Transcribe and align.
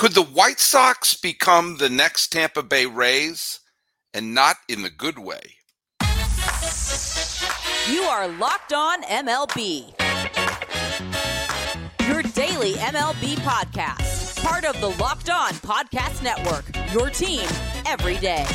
Could 0.00 0.12
the 0.12 0.22
White 0.22 0.60
Sox 0.60 1.12
become 1.12 1.76
the 1.76 1.90
next 1.90 2.28
Tampa 2.28 2.62
Bay 2.62 2.86
Rays 2.86 3.60
and 4.14 4.32
not 4.32 4.56
in 4.66 4.80
the 4.80 4.88
good 4.88 5.18
way? 5.18 5.56
You 7.86 8.00
are 8.04 8.26
Locked 8.26 8.72
On 8.72 9.02
MLB. 9.02 9.92
Your 12.08 12.22
daily 12.22 12.72
MLB 12.76 13.34
podcast. 13.40 14.42
Part 14.42 14.64
of 14.64 14.80
the 14.80 14.88
Locked 14.98 15.28
On 15.28 15.52
Podcast 15.52 16.22
Network. 16.22 16.64
Your 16.94 17.10
team 17.10 17.46
every 17.84 18.16
day. 18.16 18.46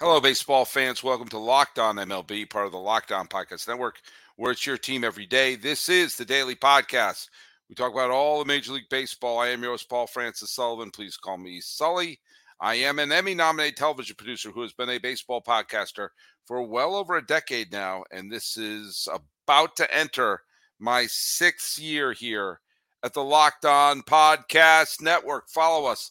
Hello, 0.00 0.20
baseball 0.20 0.64
fans. 0.64 1.04
Welcome 1.04 1.28
to 1.28 1.38
Locked 1.38 1.78
On 1.78 1.94
MLB, 1.94 2.50
part 2.50 2.66
of 2.66 2.72
the 2.72 2.78
Locked 2.78 3.12
On 3.12 3.28
Podcast 3.28 3.68
Network, 3.68 4.00
where 4.34 4.50
it's 4.50 4.66
your 4.66 4.76
team 4.76 5.04
every 5.04 5.24
day. 5.24 5.54
This 5.54 5.88
is 5.88 6.16
the 6.16 6.24
daily 6.24 6.56
podcast. 6.56 7.28
We 7.68 7.76
talk 7.76 7.92
about 7.92 8.10
all 8.10 8.40
the 8.40 8.44
Major 8.44 8.72
League 8.72 8.88
Baseball. 8.90 9.38
I 9.38 9.50
am 9.50 9.62
your 9.62 9.70
host, 9.70 9.88
Paul 9.88 10.08
Francis 10.08 10.50
Sullivan. 10.50 10.90
Please 10.90 11.16
call 11.16 11.38
me 11.38 11.60
Sully. 11.60 12.18
I 12.60 12.74
am 12.74 12.98
an 12.98 13.12
Emmy 13.12 13.36
nominated 13.36 13.76
television 13.76 14.16
producer 14.16 14.50
who 14.50 14.62
has 14.62 14.72
been 14.72 14.90
a 14.90 14.98
baseball 14.98 15.40
podcaster 15.40 16.08
for 16.44 16.60
well 16.66 16.96
over 16.96 17.16
a 17.16 17.24
decade 17.24 17.70
now. 17.70 18.02
And 18.10 18.32
this 18.32 18.56
is 18.56 19.06
about 19.46 19.76
to 19.76 19.96
enter 19.96 20.40
my 20.80 21.06
sixth 21.06 21.78
year 21.78 22.12
here 22.12 22.58
at 23.04 23.14
the 23.14 23.22
Locked 23.22 23.64
On 23.64 24.02
Podcast 24.02 25.00
Network. 25.00 25.48
Follow 25.50 25.86
us 25.86 26.10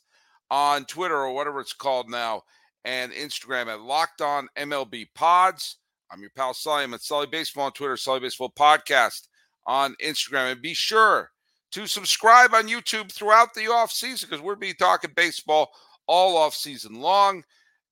on 0.50 0.86
Twitter 0.86 1.18
or 1.18 1.34
whatever 1.34 1.60
it's 1.60 1.74
called 1.74 2.10
now 2.10 2.44
and 2.86 3.12
Instagram 3.12 3.68
at 3.68 3.82
Locked 3.82 4.22
On 4.22 4.48
MLB 4.58 5.08
Pods. 5.16 5.78
I'm 6.12 6.22
your 6.22 6.32
pal 6.36 6.54
Sully. 6.54 6.84
I'm 6.84 6.94
at 6.94 7.02
Sully 7.02 7.28
Baseball 7.28 7.66
on 7.66 7.72
Twitter, 7.72 7.98
Sully 7.98 8.20
Baseball 8.20 8.54
Podcast 8.58 9.28
on 9.66 9.96
Instagram. 10.04 10.52
And 10.52 10.62
be 10.62 10.74
sure 10.74 11.32
to 11.72 11.88
subscribe 11.88 12.54
on 12.54 12.68
YouTube 12.68 13.12
throughout 13.12 13.54
the 13.54 13.68
off 13.68 13.92
season 13.92 14.30
because 14.30 14.44
we'll 14.44 14.56
be 14.56 14.74
talking 14.74 15.12
baseball 15.16 15.72
all 16.08 16.38
off 16.38 16.54
season 16.54 17.02
long. 17.02 17.44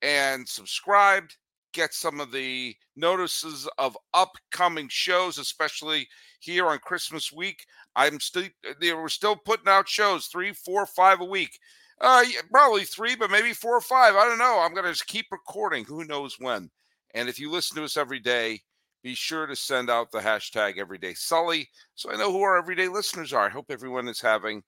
And 0.04 0.48
subscribed, 0.48 1.36
get 1.74 1.94
some 1.94 2.20
of 2.20 2.32
the 2.32 2.76
notices 2.96 3.68
of 3.78 3.98
upcoming 4.14 4.88
shows, 4.90 5.38
especially 5.38 6.08
here 6.40 6.68
on 6.68 6.80
Christmas 6.80 7.32
week. 7.32 7.66
I'm 7.96 8.20
still 8.20 8.48
they 8.80 8.94
were 8.94 9.10
still 9.10 9.36
putting 9.36 9.68
out 9.68 9.88
shows 9.88 10.28
three, 10.28 10.54
four, 10.54 10.86
five 10.86 11.22
a 11.22 11.26
week. 11.26 11.58
Uh, 12.02 12.24
probably 12.52 12.84
three, 12.84 13.16
but 13.16 13.30
maybe 13.30 13.54
four 13.54 13.78
or 13.78 13.82
five. 13.82 14.16
I 14.16 14.26
don't 14.26 14.40
know. 14.40 14.60
I'm 14.60 14.74
going 14.74 14.86
to 14.86 14.92
just 14.92 15.06
keep 15.06 15.28
recording. 15.32 15.86
Who 15.86 16.04
knows 16.04 16.38
when? 16.40 16.72
And 17.14 17.30
if 17.30 17.40
you 17.40 17.52
listen 17.52 17.78
to 17.78 17.84
us 17.84 17.96
every 17.96 18.20
day, 18.20 18.62
be 19.04 19.14
sure 19.14 19.46
to 19.46 19.56
send 19.56 19.90
out 19.90 20.12
the 20.12 20.20
hashtag 20.20 20.78
everyday 20.78 21.14
Sully 21.14 21.70
so 21.96 22.12
I 22.12 22.18
know 22.18 22.32
who 22.32 22.42
our 22.42 22.58
everyday 22.58 22.88
listeners 22.88 23.34
are. 23.34 23.46
I 23.46 23.50
hope 23.50 23.68
everyone 23.70 24.08
is 24.08 24.20
having 24.20 24.64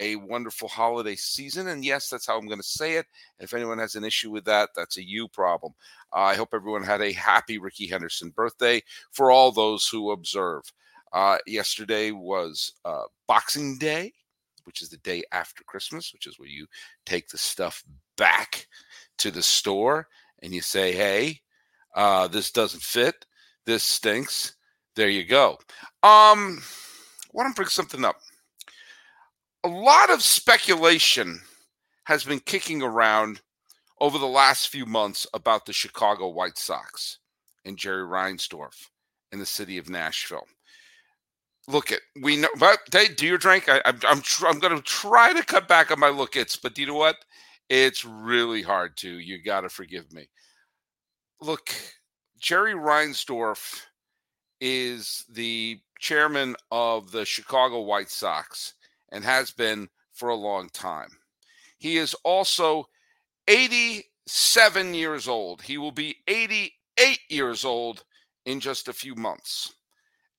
a 0.00 0.16
wonderful 0.16 0.68
holiday 0.68 1.16
season. 1.16 1.68
And 1.68 1.84
yes, 1.84 2.08
that's 2.08 2.26
how 2.26 2.38
I'm 2.38 2.46
going 2.46 2.60
to 2.60 2.66
say 2.66 2.94
it. 2.94 3.06
If 3.38 3.52
anyone 3.52 3.78
has 3.78 3.94
an 3.94 4.04
issue 4.04 4.30
with 4.30 4.44
that, 4.44 4.70
that's 4.74 4.96
a 4.96 5.06
you 5.06 5.28
problem. 5.28 5.74
Uh, 6.14 6.20
I 6.20 6.34
hope 6.36 6.50
everyone 6.54 6.84
had 6.84 7.02
a 7.02 7.12
happy 7.12 7.58
Ricky 7.58 7.86
Henderson 7.86 8.30
birthday 8.30 8.82
for 9.10 9.30
all 9.30 9.52
those 9.52 9.86
who 9.88 10.12
observe. 10.12 10.62
Uh, 11.12 11.38
yesterday 11.46 12.12
was 12.12 12.72
uh, 12.84 13.04
Boxing 13.26 13.78
Day 13.78 14.12
which 14.68 14.82
is 14.82 14.90
the 14.90 14.98
day 14.98 15.24
after 15.32 15.64
Christmas, 15.64 16.12
which 16.12 16.26
is 16.26 16.38
where 16.38 16.46
you 16.46 16.66
take 17.06 17.26
the 17.28 17.38
stuff 17.38 17.82
back 18.18 18.66
to 19.16 19.30
the 19.30 19.42
store 19.42 20.06
and 20.42 20.52
you 20.52 20.60
say, 20.60 20.92
hey, 20.92 21.40
uh, 21.96 22.28
this 22.28 22.50
doesn't 22.50 22.82
fit. 22.82 23.24
This 23.64 23.82
stinks. 23.82 24.56
There 24.94 25.08
you 25.08 25.24
go. 25.24 25.52
Um, 26.02 26.60
I 26.60 27.30
want 27.32 27.48
to 27.48 27.56
bring 27.56 27.68
something 27.68 28.04
up. 28.04 28.16
A 29.64 29.68
lot 29.68 30.10
of 30.10 30.22
speculation 30.22 31.40
has 32.04 32.24
been 32.24 32.40
kicking 32.40 32.82
around 32.82 33.40
over 34.02 34.18
the 34.18 34.26
last 34.26 34.68
few 34.68 34.84
months 34.84 35.26
about 35.32 35.64
the 35.64 35.72
Chicago 35.72 36.28
White 36.28 36.58
Sox 36.58 37.20
and 37.64 37.78
Jerry 37.78 38.04
Reinsdorf 38.06 38.90
in 39.32 39.38
the 39.38 39.46
city 39.46 39.78
of 39.78 39.88
Nashville 39.88 40.46
look 41.68 41.92
at 41.92 42.00
we 42.22 42.36
know 42.36 42.48
but 42.58 42.80
they 42.90 43.06
do 43.06 43.26
your 43.26 43.38
drink. 43.38 43.68
I, 43.68 43.80
I'm 43.84 44.00
I'm, 44.08 44.20
tr- 44.22 44.48
I'm 44.48 44.58
going 44.58 44.74
to 44.74 44.82
try 44.82 45.32
to 45.32 45.44
cut 45.44 45.68
back 45.68 45.92
on 45.92 46.00
my 46.00 46.08
look 46.08 46.34
its 46.34 46.56
but 46.56 46.74
do 46.74 46.80
you 46.80 46.88
know 46.88 46.94
what? 46.94 47.16
It's 47.68 48.04
really 48.04 48.62
hard 48.62 48.96
to 48.98 49.08
you 49.18 49.40
got 49.42 49.60
to 49.60 49.68
forgive 49.68 50.12
me. 50.12 50.28
Look 51.40 51.72
Jerry 52.40 52.74
Reinsdorf 52.74 53.82
is 54.60 55.24
the 55.30 55.78
chairman 56.00 56.56
of 56.72 57.12
the 57.12 57.24
Chicago 57.24 57.82
White 57.82 58.10
Sox 58.10 58.74
and 59.12 59.22
has 59.24 59.50
been 59.50 59.88
for 60.14 60.30
a 60.30 60.34
long 60.34 60.68
time. 60.70 61.10
He 61.78 61.96
is 61.98 62.14
also 62.24 62.88
87 63.46 64.94
years 64.94 65.28
old. 65.28 65.62
He 65.62 65.78
will 65.78 65.92
be 65.92 66.16
88 66.26 67.18
years 67.28 67.64
old 67.64 68.04
in 68.46 68.58
just 68.58 68.88
a 68.88 68.92
few 68.92 69.14
months 69.14 69.74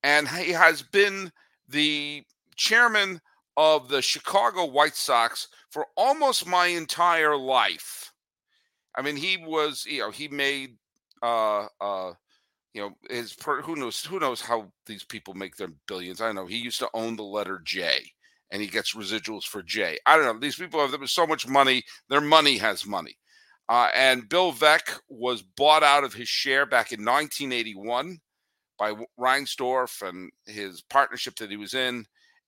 and 0.04 0.28
he 0.28 0.52
has 0.52 0.82
been 0.82 1.32
the 1.68 2.24
chairman 2.56 3.22
of 3.58 3.90
the 3.90 4.02
Chicago 4.02 4.66
White 4.66 4.96
Sox 4.96 5.48
for 5.70 5.88
almost 5.96 6.48
my 6.48 6.68
entire 6.68 7.36
life. 7.36 8.14
I 8.96 9.02
mean, 9.02 9.16
he 9.16 9.38
was, 9.38 9.86
you 9.86 10.00
know, 10.00 10.12
he 10.12 10.28
made, 10.28 10.78
uh, 11.22 11.68
uh, 11.80 12.14
you 12.74 12.82
know, 12.82 12.92
his 13.10 13.34
per, 13.34 13.62
who 13.62 13.76
knows 13.76 14.04
who 14.04 14.20
knows 14.20 14.42
how 14.42 14.72
these 14.86 15.04
people 15.04 15.34
make 15.34 15.56
their 15.56 15.72
billions. 15.88 16.22
I 16.22 16.31
know. 16.31 16.46
He 16.46 16.58
used 16.58 16.80
to 16.80 16.90
own 16.94 17.16
the 17.16 17.24
letter 17.24 17.62
J, 17.64 18.00
and 18.52 18.62
he 18.62 18.68
gets 18.68 18.96
residuals 18.96 19.44
for 19.44 19.62
J. 19.62 19.98
I 20.06 20.16
don't 20.16 20.26
know. 20.26 20.40
These 20.40 20.56
people 20.56 20.80
have 20.80 20.92
there 20.92 21.00
was 21.00 21.12
so 21.12 21.28
much 21.28 21.48
money. 21.48 21.84
Their 22.10 22.22
money 22.22 22.58
has 22.58 22.86
money. 22.86 23.18
Uh, 23.68 23.90
and 23.96 24.28
Bill 24.28 24.52
Veeck 24.52 25.00
was 25.10 25.44
bought 25.44 25.84
out 25.84 26.04
of 26.04 26.14
his 26.14 26.28
share 26.28 26.66
back 26.66 26.92
in 26.92 27.06
1981 27.06 28.20
by 28.80 28.94
Reinsdorf 29.20 30.08
and 30.08 30.32
his 30.46 30.82
partnership 30.82 31.36
that 31.36 31.52
he 31.52 31.58
was 31.58 31.74
in. 31.74 32.06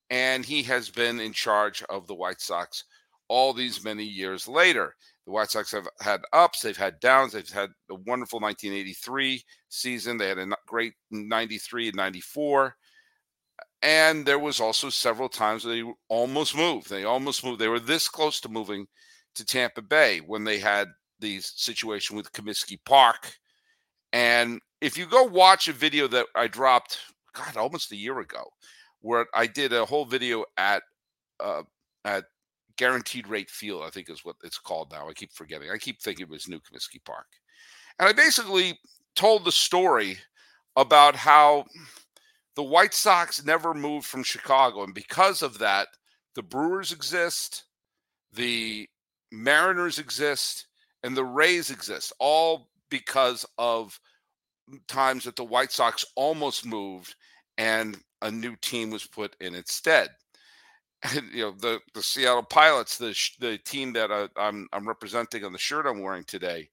And 0.09 0.46
he 0.46 0.64
has 0.64 0.90
been 0.90 1.19
in 1.19 1.34
charge 1.34 1.84
of 1.90 2.08
the 2.08 2.16
White 2.16 2.42
Sox 2.42 2.84
all 3.28 3.53
these 3.53 3.84
many 3.84 4.03
years 4.03 4.47
later. 4.47 4.96
The 5.25 5.31
White 5.31 5.52
Sox 5.52 5.72
have 5.72 5.88
had 6.02 6.22
ups, 6.34 6.62
they've 6.62 6.75
had 6.75 7.00
downs, 7.00 7.34
they've 7.34 7.47
had 7.47 7.69
a 7.90 7.96
wonderful 7.96 8.40
1983 8.40 9.42
season, 9.69 10.18
they 10.18 10.28
had 10.28 10.38
a 10.38 10.47
great 10.68 10.94
93 11.12 11.90
and 11.90 11.96
94. 11.96 12.75
And 13.84 14.25
there 14.25 14.40
was 14.40 14.59
also 14.59 14.90
several 14.90 15.30
times 15.30 15.63
they 15.63 15.84
almost 16.08 16.56
moved. 16.56 16.90
They 16.90 17.03
almost 17.03 17.44
moved. 17.44 17.59
They 17.59 17.68
were 17.68 17.80
this 17.80 18.08
close 18.08 18.40
to 18.42 18.50
moving 18.50 18.88
to 19.36 19.46
Tampa 19.46 19.81
Bay 19.81 20.19
when 20.19 20.44
they 20.44 20.59
had 20.59 20.90
the 21.19 21.40
situation 21.40 22.16
with 22.16 22.31
Comiskey 22.34 22.78
Park. 22.86 23.34
And 24.13 24.59
if 24.81 24.97
you 24.97 25.05
go 25.05 25.23
watch 25.23 25.67
a 25.67 25.73
video 25.73 26.07
that 26.07 26.25
I 26.35 26.47
dropped, 26.47 26.97
God, 27.33 27.55
almost 27.57 27.91
a 27.91 27.97
year 27.97 28.19
ago, 28.19 28.44
where 28.99 29.25
I 29.33 29.47
did 29.47 29.73
a 29.73 29.85
whole 29.85 30.05
video 30.05 30.45
at 30.57 30.83
uh, 31.39 31.63
at 32.05 32.25
Guaranteed 32.77 33.27
Rate 33.27 33.50
Field, 33.50 33.83
I 33.83 33.89
think 33.89 34.09
is 34.09 34.25
what 34.25 34.35
it's 34.44 34.57
called 34.57 34.91
now. 34.91 35.09
I 35.09 35.13
keep 35.13 35.31
forgetting. 35.33 35.69
I 35.71 35.77
keep 35.77 36.01
thinking 36.01 36.23
it 36.23 36.29
was 36.29 36.47
New 36.47 36.59
Comiskey 36.59 37.03
Park, 37.05 37.27
and 38.00 38.09
I 38.09 38.13
basically 38.13 38.77
told 39.16 39.45
the 39.45 39.51
story 39.51 40.17
about 40.75 41.16
how 41.16 41.66
the 42.55 42.63
White 42.63 42.94
Sox 42.94 43.44
never 43.45 43.73
moved 43.73 44.05
from 44.05 44.23
Chicago, 44.23 44.83
and 44.83 44.94
because 44.94 45.41
of 45.41 45.57
that, 45.59 45.88
the 46.35 46.44
Brewers 46.44 46.91
exist, 46.91 47.66
the 48.33 48.88
Mariners 49.31 50.00
exist, 50.00 50.67
and 51.03 51.16
the 51.16 51.23
Rays 51.23 51.71
exist, 51.71 52.13
all 52.19 52.69
because 52.91 53.44
of 53.57 54.00
times 54.88 55.24
that 55.24 55.36
the 55.36 55.44
White 55.44 55.71
Sox 55.71 56.06
almost 56.15 56.65
moved 56.65 57.15
and 57.57 57.98
a 58.21 58.30
new 58.30 58.56
team 58.57 58.92
was 58.92 59.07
put 59.07 59.36
in 59.42 59.56
its 59.56 59.74
stead. 59.74 60.10
And, 61.15 61.33
you 61.33 61.42
know 61.42 61.51
the 61.51 61.80
the 61.95 62.04
Seattle 62.04 62.44
Pilots, 62.44 63.00
the 63.00 63.18
the 63.39 63.57
team 63.57 63.92
that 63.94 64.12
I, 64.12 64.27
I'm 64.38 64.68
I'm 64.71 64.88
representing 64.88 65.44
on 65.44 65.51
the 65.51 65.57
shirt 65.57 65.88
I'm 65.88 66.00
wearing 66.00 66.25
today. 66.25 66.69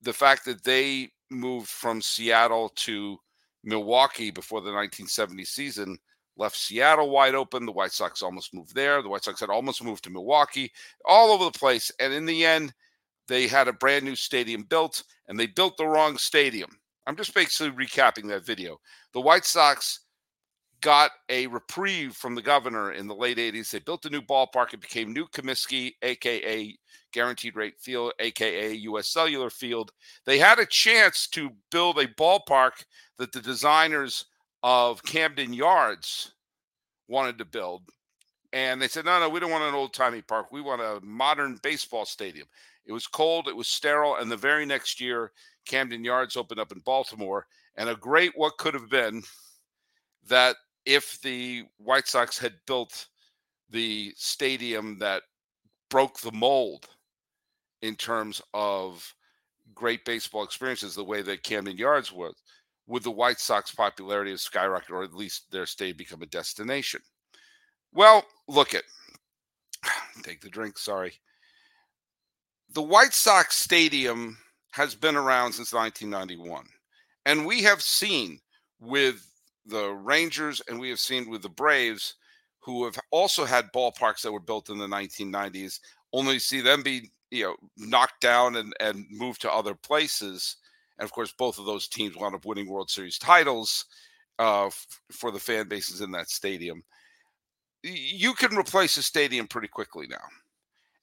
The 0.00 0.12
fact 0.14 0.46
that 0.46 0.64
they 0.64 1.10
moved 1.30 1.68
from 1.68 2.00
Seattle 2.00 2.70
to 2.76 3.18
Milwaukee 3.62 4.30
before 4.30 4.60
the 4.60 4.72
1970 4.72 5.44
season 5.44 5.98
left 6.36 6.56
Seattle 6.56 7.10
wide 7.10 7.34
open. 7.34 7.66
The 7.66 7.72
White 7.72 7.92
Sox 7.92 8.22
almost 8.22 8.54
moved 8.54 8.74
there. 8.74 9.02
The 9.02 9.08
White 9.08 9.24
Sox 9.24 9.40
had 9.40 9.50
almost 9.50 9.84
moved 9.84 10.04
to 10.04 10.10
Milwaukee, 10.10 10.72
all 11.04 11.30
over 11.30 11.44
the 11.44 11.58
place. 11.58 11.92
And 12.00 12.12
in 12.12 12.24
the 12.24 12.44
end, 12.44 12.72
they 13.28 13.46
had 13.46 13.68
a 13.68 13.72
brand 13.72 14.04
new 14.04 14.16
stadium 14.16 14.64
built, 14.64 15.02
and 15.28 15.38
they 15.38 15.46
built 15.46 15.76
the 15.76 15.86
wrong 15.86 16.18
stadium. 16.18 16.70
I'm 17.06 17.16
just 17.16 17.34
basically 17.34 17.86
recapping 17.86 18.28
that 18.28 18.46
video. 18.46 18.78
The 19.12 19.20
White 19.20 19.44
Sox 19.44 20.00
got 20.82 21.12
a 21.28 21.46
reprieve 21.46 22.14
from 22.14 22.34
the 22.34 22.42
governor 22.42 22.92
in 22.92 23.06
the 23.06 23.14
late 23.14 23.38
80s. 23.38 23.70
They 23.70 23.78
built 23.78 24.04
a 24.04 24.10
new 24.10 24.20
ballpark. 24.20 24.74
It 24.74 24.80
became 24.80 25.12
New 25.12 25.26
Comiskey, 25.28 25.92
aka 26.02 26.76
Guaranteed 27.12 27.56
Rate 27.56 27.78
Field, 27.80 28.12
aka 28.18 28.74
US 28.74 29.08
Cellular 29.08 29.50
Field. 29.50 29.92
They 30.26 30.38
had 30.38 30.58
a 30.58 30.66
chance 30.66 31.28
to 31.28 31.50
build 31.70 31.98
a 31.98 32.08
ballpark 32.08 32.84
that 33.18 33.32
the 33.32 33.40
designers 33.40 34.26
of 34.62 35.02
Camden 35.04 35.52
Yards 35.52 36.32
wanted 37.08 37.38
to 37.38 37.44
build. 37.44 37.82
And 38.52 38.82
they 38.82 38.88
said, 38.88 39.06
no, 39.06 39.18
no, 39.18 39.28
we 39.28 39.40
don't 39.40 39.50
want 39.50 39.64
an 39.64 39.74
old 39.74 39.94
timey 39.94 40.20
park. 40.20 40.52
We 40.52 40.60
want 40.60 40.82
a 40.82 41.00
modern 41.02 41.58
baseball 41.62 42.04
stadium. 42.04 42.46
It 42.86 42.92
was 42.92 43.06
cold, 43.06 43.48
it 43.48 43.56
was 43.56 43.68
sterile. 43.68 44.16
And 44.16 44.30
the 44.30 44.36
very 44.36 44.66
next 44.66 45.00
year, 45.00 45.32
Camden 45.66 46.04
Yards 46.04 46.36
opened 46.36 46.60
up 46.60 46.72
in 46.72 46.80
Baltimore. 46.80 47.46
And 47.76 47.88
a 47.88 47.94
great 47.94 48.32
what 48.34 48.58
could 48.58 48.74
have 48.74 48.90
been 48.90 49.22
that 50.28 50.56
if 50.84 51.20
the 51.22 51.64
White 51.78 52.08
Sox 52.08 52.38
had 52.38 52.54
built 52.66 53.08
the 53.70 54.12
stadium 54.16 54.98
that 54.98 55.22
broke 55.88 56.20
the 56.20 56.32
mold 56.32 56.88
in 57.80 57.96
terms 57.96 58.42
of 58.52 59.14
great 59.74 60.04
baseball 60.04 60.42
experiences, 60.42 60.94
the 60.94 61.04
way 61.04 61.22
that 61.22 61.42
Camden 61.42 61.76
Yards 61.76 62.12
was, 62.12 62.34
would 62.86 63.02
the 63.02 63.10
White 63.10 63.40
Sox 63.40 63.74
popularity 63.74 64.32
have 64.32 64.40
skyrocketed, 64.40 64.90
or 64.90 65.02
at 65.02 65.14
least 65.14 65.50
their 65.50 65.66
stay 65.66 65.92
become 65.92 66.22
a 66.22 66.26
destination? 66.26 67.00
Well, 67.92 68.24
look 68.48 68.74
at 68.74 68.84
take 70.22 70.40
the 70.40 70.50
drink. 70.50 70.78
Sorry. 70.78 71.12
The 72.74 72.82
White 72.82 73.12
Sox 73.12 73.58
Stadium 73.58 74.38
has 74.70 74.94
been 74.94 75.14
around 75.14 75.52
since 75.52 75.74
1991, 75.74 76.64
and 77.26 77.44
we 77.44 77.62
have 77.64 77.82
seen 77.82 78.40
with 78.80 79.26
the 79.66 79.90
Rangers 79.90 80.62
and 80.66 80.80
we 80.80 80.88
have 80.88 80.98
seen 80.98 81.28
with 81.28 81.42
the 81.42 81.50
Braves, 81.50 82.14
who 82.60 82.84
have 82.86 82.98
also 83.10 83.44
had 83.44 83.72
ballparks 83.74 84.22
that 84.22 84.32
were 84.32 84.40
built 84.40 84.70
in 84.70 84.78
the 84.78 84.86
1990s, 84.86 85.80
only 86.14 86.38
see 86.38 86.62
them 86.62 86.82
be 86.82 87.10
you 87.30 87.44
know 87.44 87.56
knocked 87.76 88.22
down 88.22 88.56
and 88.56 88.72
and 88.80 89.04
moved 89.10 89.42
to 89.42 89.52
other 89.52 89.74
places. 89.74 90.56
And 90.98 91.04
of 91.04 91.12
course, 91.12 91.34
both 91.36 91.58
of 91.58 91.66
those 91.66 91.88
teams 91.88 92.16
wound 92.16 92.34
up 92.34 92.46
winning 92.46 92.70
World 92.70 92.90
Series 92.90 93.18
titles 93.18 93.84
uh, 94.38 94.66
f- 94.68 94.86
for 95.10 95.30
the 95.30 95.38
fan 95.38 95.68
bases 95.68 96.00
in 96.00 96.10
that 96.12 96.30
stadium. 96.30 96.82
You 97.82 98.32
can 98.32 98.56
replace 98.56 98.96
a 98.96 99.02
stadium 99.02 99.46
pretty 99.46 99.68
quickly 99.68 100.06
now, 100.06 100.24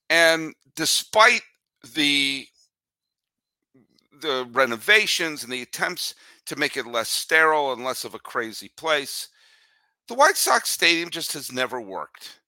and 0.09 0.55
despite 0.75 1.41
the 1.93 2.47
the 4.21 4.47
renovations 4.51 5.43
and 5.43 5.53
the 5.53 5.61
attempts 5.61 6.13
to 6.45 6.55
make 6.55 6.75
it 6.75 6.85
less 6.85 7.09
sterile 7.09 7.71
and 7.71 7.83
less 7.83 8.03
of 8.03 8.13
a 8.13 8.19
crazy 8.19 8.69
place. 8.75 9.29
The 10.07 10.15
White 10.15 10.35
Sox 10.35 10.69
Stadium 10.69 11.09
just 11.09 11.33
has 11.33 11.51
never 11.51 11.79
worked. 11.79 12.39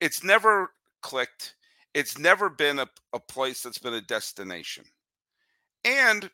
It's 0.00 0.24
never 0.24 0.70
clicked. 1.02 1.54
It's 1.94 2.18
never 2.18 2.48
been 2.48 2.78
a, 2.78 2.88
a 3.12 3.20
place 3.20 3.62
that's 3.62 3.78
been 3.78 3.94
a 3.94 4.00
destination. 4.00 4.84
And 5.84 6.30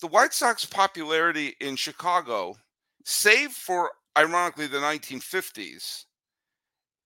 the 0.00 0.06
White 0.06 0.32
Sox 0.32 0.64
popularity 0.64 1.56
in 1.60 1.76
Chicago, 1.76 2.56
save 3.04 3.50
for 3.50 3.90
ironically 4.16 4.66
the 4.66 4.78
1950s, 4.78 6.04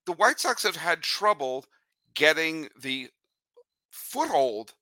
the 0.06 0.12
White 0.12 0.40
Sox 0.40 0.62
have 0.62 0.76
had 0.76 1.02
trouble 1.02 1.64
getting 2.14 2.68
the 2.80 3.08
foothold 3.94 4.74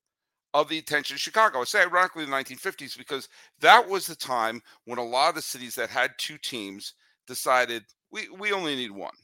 of 0.54 0.68
the 0.68 0.78
attention 0.78 1.14
of 1.14 1.20
Chicago. 1.20 1.60
I 1.60 1.64
say 1.64 1.82
ironically 1.82 2.24
the 2.24 2.30
1950s 2.32 2.96
because 2.96 3.28
that 3.60 3.86
was 3.86 4.06
the 4.06 4.14
time 4.14 4.62
when 4.84 4.98
a 4.98 5.04
lot 5.04 5.30
of 5.30 5.34
the 5.34 5.42
cities 5.42 5.74
that 5.76 5.90
had 5.90 6.12
two 6.18 6.38
teams 6.38 6.94
decided 7.26 7.84
we, 8.10 8.28
we 8.28 8.52
only 8.52 8.74
need 8.74 8.90
one. 8.90 9.14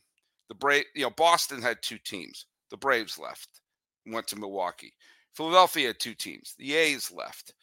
The 0.49 0.55
Brave, 0.55 0.85
you 0.95 1.03
know, 1.03 1.11
Boston 1.11 1.61
had 1.61 1.83
two 1.83 1.99
teams. 1.99 2.47
The 2.71 2.77
Braves 2.77 3.19
left, 3.19 3.61
went 4.07 4.27
to 4.29 4.39
Milwaukee. 4.39 4.95
Philadelphia 5.35 5.89
had 5.89 6.01
two 6.01 6.15
teams. 6.15 6.55
The 6.59 6.75
A's 6.75 7.13
left, 7.13 7.55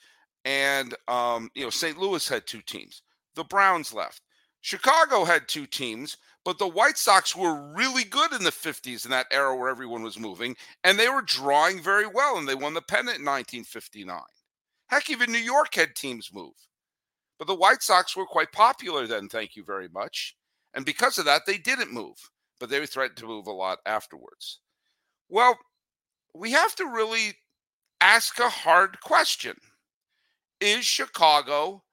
and 0.46 0.94
um, 1.08 1.50
you 1.56 1.64
know, 1.64 1.70
St. 1.72 1.98
Louis 1.98 2.28
had 2.28 2.46
two 2.46 2.62
teams. 2.62 3.02
The 3.36 3.44
Browns 3.44 3.94
left. 3.94 4.22
Chicago 4.62 5.26
had 5.26 5.48
two 5.48 5.66
teams, 5.66 6.18
but 6.46 6.60
the 6.60 6.68
White 6.68 6.98
Sox 6.98 7.36
were 7.36 7.74
really 7.74 8.04
good 8.04 8.32
in 8.32 8.44
the 8.44 8.52
50s 8.52 9.04
in 9.04 9.12
that 9.12 9.26
era 9.32 9.58
where 9.58 9.68
everyone 9.68 10.04
was 10.04 10.20
moving, 10.20 10.56
and 10.84 10.98
they 10.98 11.10
were 11.10 11.24
drawing 11.24 11.82
very 11.82 12.06
well, 12.06 12.38
and 12.38 12.48
they 12.48 12.54
won 12.54 12.76
the 12.76 12.82
pennant 12.84 13.18
in 13.18 13.26
1959. 13.26 14.22
Heck, 14.88 15.10
even 15.10 15.32
New 15.32 15.40
York 15.40 15.74
had 15.74 15.96
teams 15.96 16.30
move. 16.32 16.54
But 17.40 17.48
the 17.48 17.56
White 17.56 17.82
Sox 17.82 18.16
were 18.16 18.28
quite 18.28 18.52
popular 18.52 19.08
then, 19.08 19.28
thank 19.28 19.56
you 19.56 19.64
very 19.64 19.90
much. 19.90 20.38
And 20.76 20.86
because 20.86 21.18
of 21.18 21.26
that, 21.26 21.42
they 21.48 21.58
didn't 21.58 21.92
move, 21.92 22.16
but 22.60 22.70
they 22.70 22.80
were 22.80 22.86
threatened 22.86 23.18
to 23.18 23.28
move 23.28 23.48
a 23.48 23.52
lot 23.52 23.80
afterwards. 23.88 24.60
Well, 25.28 25.58
we 26.36 26.52
have 26.52 26.76
to 26.76 26.86
really 26.86 27.34
ask 28.02 28.40
a 28.40 28.50
hard 28.50 29.00
question 29.02 29.56
Is 30.62 30.86
Chicago 30.86 31.84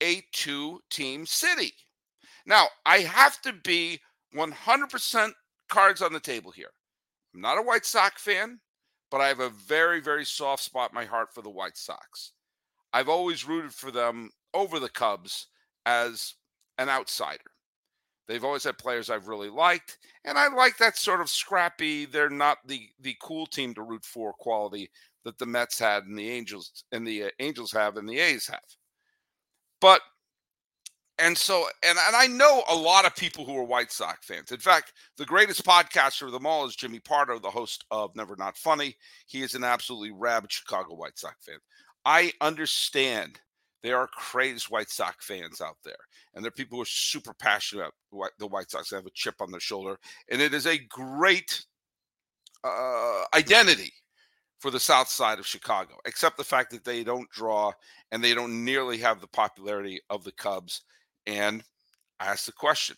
a 0.00 0.22
two 0.32 0.80
team 0.90 1.26
city? 1.26 1.72
Now, 2.46 2.68
I 2.84 2.98
have 2.98 3.40
to 3.42 3.52
be 3.52 4.00
100% 4.34 5.32
cards 5.68 6.00
on 6.00 6.12
the 6.12 6.20
table 6.20 6.50
here. 6.52 6.70
I'm 7.34 7.40
not 7.40 7.58
a 7.58 7.62
White 7.62 7.84
Sox 7.84 8.22
fan, 8.22 8.60
but 9.10 9.20
I 9.20 9.28
have 9.28 9.40
a 9.40 9.50
very, 9.50 10.00
very 10.00 10.24
soft 10.24 10.62
spot 10.62 10.90
in 10.90 10.94
my 10.94 11.04
heart 11.04 11.34
for 11.34 11.42
the 11.42 11.50
White 11.50 11.76
Sox. 11.76 12.32
I've 12.92 13.08
always 13.08 13.46
rooted 13.46 13.74
for 13.74 13.90
them 13.90 14.30
over 14.54 14.78
the 14.78 14.88
Cubs 14.88 15.48
as 15.84 16.34
an 16.78 16.88
outsider. 16.88 17.50
They've 18.26 18.44
always 18.44 18.64
had 18.64 18.78
players 18.78 19.08
I've 19.08 19.28
really 19.28 19.50
liked, 19.50 19.98
and 20.24 20.36
I 20.36 20.48
like 20.48 20.78
that 20.78 20.96
sort 20.96 21.20
of 21.20 21.28
scrappy. 21.28 22.06
They're 22.06 22.28
not 22.28 22.58
the 22.66 22.88
the 23.00 23.14
cool 23.22 23.46
team 23.46 23.72
to 23.74 23.82
root 23.82 24.04
for 24.04 24.32
quality 24.32 24.90
that 25.24 25.38
the 25.38 25.46
Mets 25.46 25.78
had 25.78 26.04
and 26.04 26.18
the 26.18 26.28
Angels 26.28 26.84
and 26.90 27.06
the 27.06 27.24
uh, 27.24 27.30
Angels 27.38 27.70
have 27.70 27.96
and 27.96 28.08
the 28.08 28.18
A's 28.18 28.48
have. 28.48 28.64
But 29.80 30.00
and 31.18 31.36
so, 31.36 31.66
and, 31.82 31.98
and 32.06 32.14
I 32.14 32.26
know 32.26 32.62
a 32.68 32.74
lot 32.74 33.06
of 33.06 33.16
people 33.16 33.44
who 33.44 33.56
are 33.56 33.64
White 33.64 33.90
Sox 33.90 34.26
fans. 34.26 34.52
In 34.52 34.58
fact, 34.58 34.92
the 35.16 35.24
greatest 35.24 35.64
podcaster 35.64 36.22
of 36.22 36.32
them 36.32 36.46
all 36.46 36.66
is 36.66 36.76
Jimmy 36.76 37.00
Pardo, 37.00 37.38
the 37.38 37.50
host 37.50 37.84
of 37.90 38.14
Never 38.14 38.36
Not 38.36 38.56
Funny. 38.56 38.96
He 39.26 39.42
is 39.42 39.54
an 39.54 39.64
absolutely 39.64 40.10
rabid 40.12 40.52
Chicago 40.52 40.94
White 40.94 41.18
Sox 41.18 41.36
fan. 41.44 41.58
I 42.04 42.32
understand 42.40 43.40
there 43.82 43.98
are 43.98 44.08
crazed 44.08 44.66
White 44.66 44.90
Sox 44.90 45.24
fans 45.24 45.60
out 45.60 45.76
there, 45.84 45.94
and 46.34 46.44
there 46.44 46.48
are 46.48 46.52
people 46.52 46.76
who 46.76 46.82
are 46.82 46.86
super 46.86 47.32
passionate 47.34 47.90
about 48.12 48.30
the 48.38 48.46
White 48.46 48.70
Sox. 48.70 48.90
They 48.90 48.96
have 48.96 49.06
a 49.06 49.10
chip 49.14 49.36
on 49.40 49.50
their 49.50 49.60
shoulder, 49.60 49.98
and 50.30 50.42
it 50.42 50.52
is 50.52 50.66
a 50.66 50.78
great 50.78 51.64
uh, 52.62 53.22
identity 53.34 53.92
for 54.58 54.70
the 54.70 54.80
south 54.80 55.08
side 55.08 55.38
of 55.38 55.46
Chicago, 55.46 55.94
except 56.04 56.36
the 56.36 56.44
fact 56.44 56.70
that 56.72 56.84
they 56.84 57.04
don't 57.04 57.30
draw 57.30 57.72
and 58.10 58.22
they 58.22 58.34
don't 58.34 58.64
nearly 58.64 58.98
have 58.98 59.20
the 59.20 59.28
popularity 59.28 60.00
of 60.10 60.24
the 60.24 60.32
Cubs 60.32 60.82
and 61.26 61.62
I 62.20 62.26
ask 62.26 62.46
the 62.46 62.52
question 62.52 62.96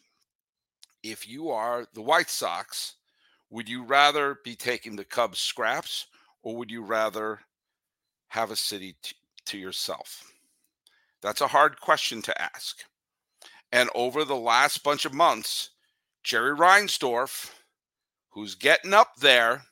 if 1.02 1.28
you 1.28 1.50
are 1.50 1.86
the 1.94 2.02
White 2.02 2.30
Sox, 2.30 2.94
would 3.50 3.68
you 3.68 3.82
rather 3.84 4.38
be 4.44 4.54
taking 4.54 4.96
the 4.96 5.04
Cubs 5.04 5.38
scraps 5.38 6.06
or 6.42 6.56
would 6.56 6.70
you 6.70 6.82
rather 6.82 7.40
have 8.28 8.50
a 8.50 8.56
city 8.56 8.96
t- 9.02 9.14
to 9.46 9.58
yourself? 9.58 10.30
That's 11.22 11.40
a 11.40 11.46
hard 11.46 11.80
question 11.80 12.22
to 12.22 12.42
ask. 12.42 12.84
And 13.72 13.90
over 13.94 14.24
the 14.24 14.36
last 14.36 14.82
bunch 14.82 15.04
of 15.04 15.14
months, 15.14 15.70
Jerry 16.22 16.56
Reinsdorf, 16.56 17.52
who's 18.30 18.54
getting 18.54 18.94
up 18.94 19.16
there, 19.16 19.62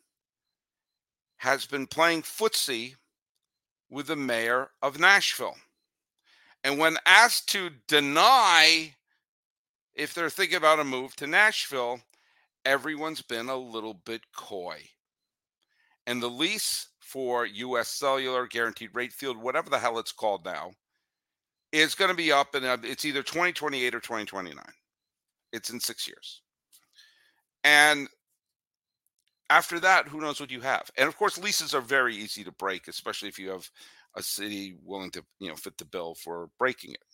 has 1.39 1.67
been 1.67 1.87
playing 1.87 2.23
footsie 2.23 2.95
with 3.91 4.07
the 4.09 4.17
mayor 4.17 4.71
of 4.83 4.99
Nashville. 4.99 5.57
And 6.67 6.79
when 6.79 6.97
asked 7.07 7.49
to 7.51 7.71
deny 7.87 8.93
if 9.95 10.13
they're 10.13 10.29
thinking 10.29 10.57
about 10.57 10.81
a 10.81 10.85
move 10.85 11.15
to 11.15 11.29
Nashville, 11.29 12.01
everyone's 12.65 13.23
been 13.23 13.49
a 13.49 13.57
little 13.57 13.95
bit 13.95 14.23
coy. 14.35 14.81
And 16.09 16.21
the 16.21 16.29
lease 16.29 16.89
for 16.99 17.47
US 17.47 17.87
Cellular 17.87 18.49
Guaranteed 18.49 18.91
Rate 18.95 19.13
Field, 19.13 19.37
whatever 19.37 19.71
the 19.71 19.79
hell 19.79 20.01
it's 20.01 20.11
called 20.11 20.45
now, 20.45 20.73
is 21.71 21.95
going 21.95 22.11
to 22.11 22.17
be 22.17 22.33
up 22.33 22.57
and 22.57 22.65
it's 22.85 23.05
either 23.05 23.23
2028 23.23 23.95
or 23.95 24.01
2029. 24.01 24.61
It's 25.53 25.71
in 25.71 25.79
six 25.79 26.09
years. 26.09 26.43
And 27.63 28.09
after 29.51 29.79
that, 29.79 30.09
who 30.09 30.21
knows 30.21 30.41
what 30.41 30.51
you 30.51 30.63
have? 30.63 30.91
And 30.99 31.07
of 31.07 31.17
course, 31.17 31.39
leases 31.39 31.75
are 31.75 31.81
very 31.81 32.17
easy 32.17 32.43
to 32.43 32.51
break, 32.51 32.89
especially 32.89 33.29
if 33.29 33.39
you 33.39 33.51
have 33.51 33.71
a 34.17 34.23
city 34.23 34.77
willing 34.83 35.11
to 35.13 35.23
you 35.39 35.49
know 35.49 35.55
fit 35.55 35.79
the 35.79 35.85
bill 35.85 36.15
for 36.15 36.51
breaking 36.59 36.93
it. 36.93 37.05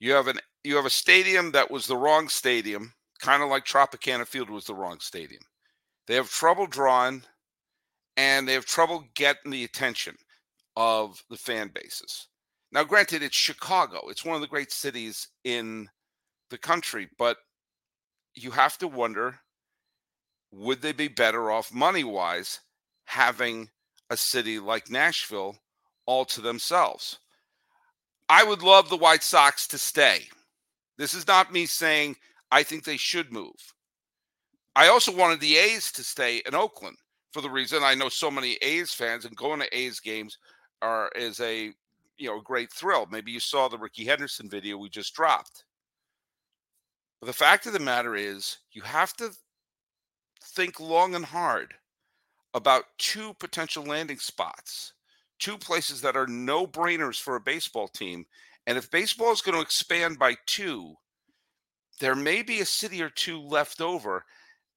You 0.00 0.12
have 0.12 0.28
an 0.28 0.38
you 0.64 0.76
have 0.76 0.86
a 0.86 0.90
stadium 0.90 1.52
that 1.52 1.70
was 1.70 1.86
the 1.86 1.96
wrong 1.96 2.28
stadium, 2.28 2.92
kind 3.20 3.42
of 3.42 3.48
like 3.48 3.64
Tropicana 3.64 4.26
Field 4.26 4.50
was 4.50 4.64
the 4.64 4.74
wrong 4.74 4.98
stadium. 5.00 5.42
They 6.06 6.14
have 6.14 6.30
trouble 6.30 6.66
drawing, 6.66 7.22
and 8.16 8.48
they 8.48 8.54
have 8.54 8.64
trouble 8.64 9.04
getting 9.14 9.50
the 9.50 9.64
attention 9.64 10.16
of 10.76 11.22
the 11.28 11.36
fan 11.36 11.70
bases. 11.74 12.28
Now, 12.70 12.84
granted, 12.84 13.22
it's 13.22 13.36
Chicago. 13.36 14.08
It's 14.08 14.24
one 14.24 14.34
of 14.34 14.40
the 14.40 14.46
great 14.46 14.72
cities 14.72 15.28
in 15.44 15.88
the 16.50 16.58
country. 16.58 17.08
But 17.18 17.38
you 18.34 18.50
have 18.52 18.78
to 18.78 18.88
wonder 18.88 19.40
would 20.50 20.80
they 20.80 20.92
be 20.92 21.08
better 21.08 21.50
off 21.50 21.74
money 21.74 22.04
wise 22.04 22.60
having 23.04 23.68
a 24.10 24.16
city 24.16 24.58
like 24.58 24.90
Nashville 24.90 25.56
all 26.08 26.24
to 26.24 26.40
themselves? 26.40 27.18
I 28.30 28.42
would 28.42 28.62
love 28.62 28.88
the 28.88 28.96
White 28.96 29.22
Sox 29.22 29.68
to 29.68 29.78
stay. 29.78 30.22
This 30.96 31.14
is 31.14 31.26
not 31.26 31.52
me 31.52 31.66
saying 31.66 32.16
I 32.50 32.62
think 32.62 32.82
they 32.82 32.96
should 32.96 33.30
move. 33.30 33.74
I 34.74 34.88
also 34.88 35.14
wanted 35.14 35.40
the 35.40 35.56
A's 35.56 35.92
to 35.92 36.02
stay 36.02 36.42
in 36.46 36.54
Oakland 36.54 36.96
for 37.32 37.42
the 37.42 37.50
reason 37.50 37.82
I 37.82 37.94
know 37.94 38.08
so 38.08 38.30
many 38.30 38.54
A's 38.62 38.92
fans 38.92 39.24
and 39.24 39.36
going 39.36 39.60
to 39.60 39.76
A's 39.76 40.00
games 40.00 40.38
are 40.80 41.10
is 41.14 41.40
a 41.40 41.72
you 42.16 42.28
know 42.28 42.38
a 42.38 42.42
great 42.42 42.72
thrill. 42.72 43.06
Maybe 43.10 43.30
you 43.30 43.40
saw 43.40 43.68
the 43.68 43.78
Ricky 43.78 44.04
Henderson 44.04 44.48
video 44.48 44.78
we 44.78 44.88
just 44.88 45.14
dropped. 45.14 45.64
But 47.20 47.26
the 47.26 47.32
fact 47.32 47.66
of 47.66 47.72
the 47.72 47.80
matter 47.80 48.16
is 48.16 48.58
you 48.72 48.82
have 48.82 49.14
to 49.16 49.30
think 50.42 50.80
long 50.80 51.14
and 51.14 51.24
hard 51.24 51.74
about 52.54 52.84
two 52.96 53.34
potential 53.34 53.84
landing 53.84 54.18
spots, 54.18 54.92
two 55.38 55.58
places 55.58 56.00
that 56.02 56.16
are 56.16 56.26
no 56.26 56.66
brainers 56.66 57.20
for 57.20 57.36
a 57.36 57.40
baseball 57.40 57.88
team. 57.88 58.26
And 58.66 58.76
if 58.76 58.90
baseball 58.90 59.32
is 59.32 59.40
going 59.40 59.56
to 59.56 59.62
expand 59.62 60.18
by 60.18 60.36
two, 60.46 60.94
there 62.00 62.14
may 62.14 62.42
be 62.42 62.60
a 62.60 62.66
city 62.66 63.02
or 63.02 63.10
two 63.10 63.40
left 63.40 63.80
over. 63.80 64.24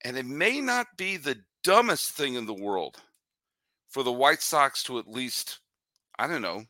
And 0.03 0.17
it 0.17 0.25
may 0.25 0.61
not 0.61 0.87
be 0.97 1.17
the 1.17 1.37
dumbest 1.63 2.11
thing 2.11 2.35
in 2.35 2.45
the 2.45 2.53
world 2.53 2.97
for 3.89 4.03
the 4.03 4.11
White 4.11 4.41
Sox 4.41 4.83
to 4.83 4.97
at 4.97 5.07
least, 5.07 5.59
I 6.17 6.27
don't 6.27 6.41
know, 6.41 6.63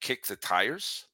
kick 0.00 0.26
the 0.26 0.36
tires. 0.36 1.06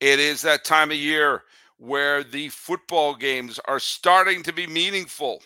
It 0.00 0.18
is 0.18 0.42
that 0.42 0.64
time 0.64 0.90
of 0.90 0.96
year 0.96 1.44
where 1.76 2.24
the 2.24 2.48
football 2.48 3.14
games 3.14 3.60
are 3.66 3.78
starting 3.78 4.42
to 4.44 4.52
be 4.52 4.66
meaningful. 4.66 5.42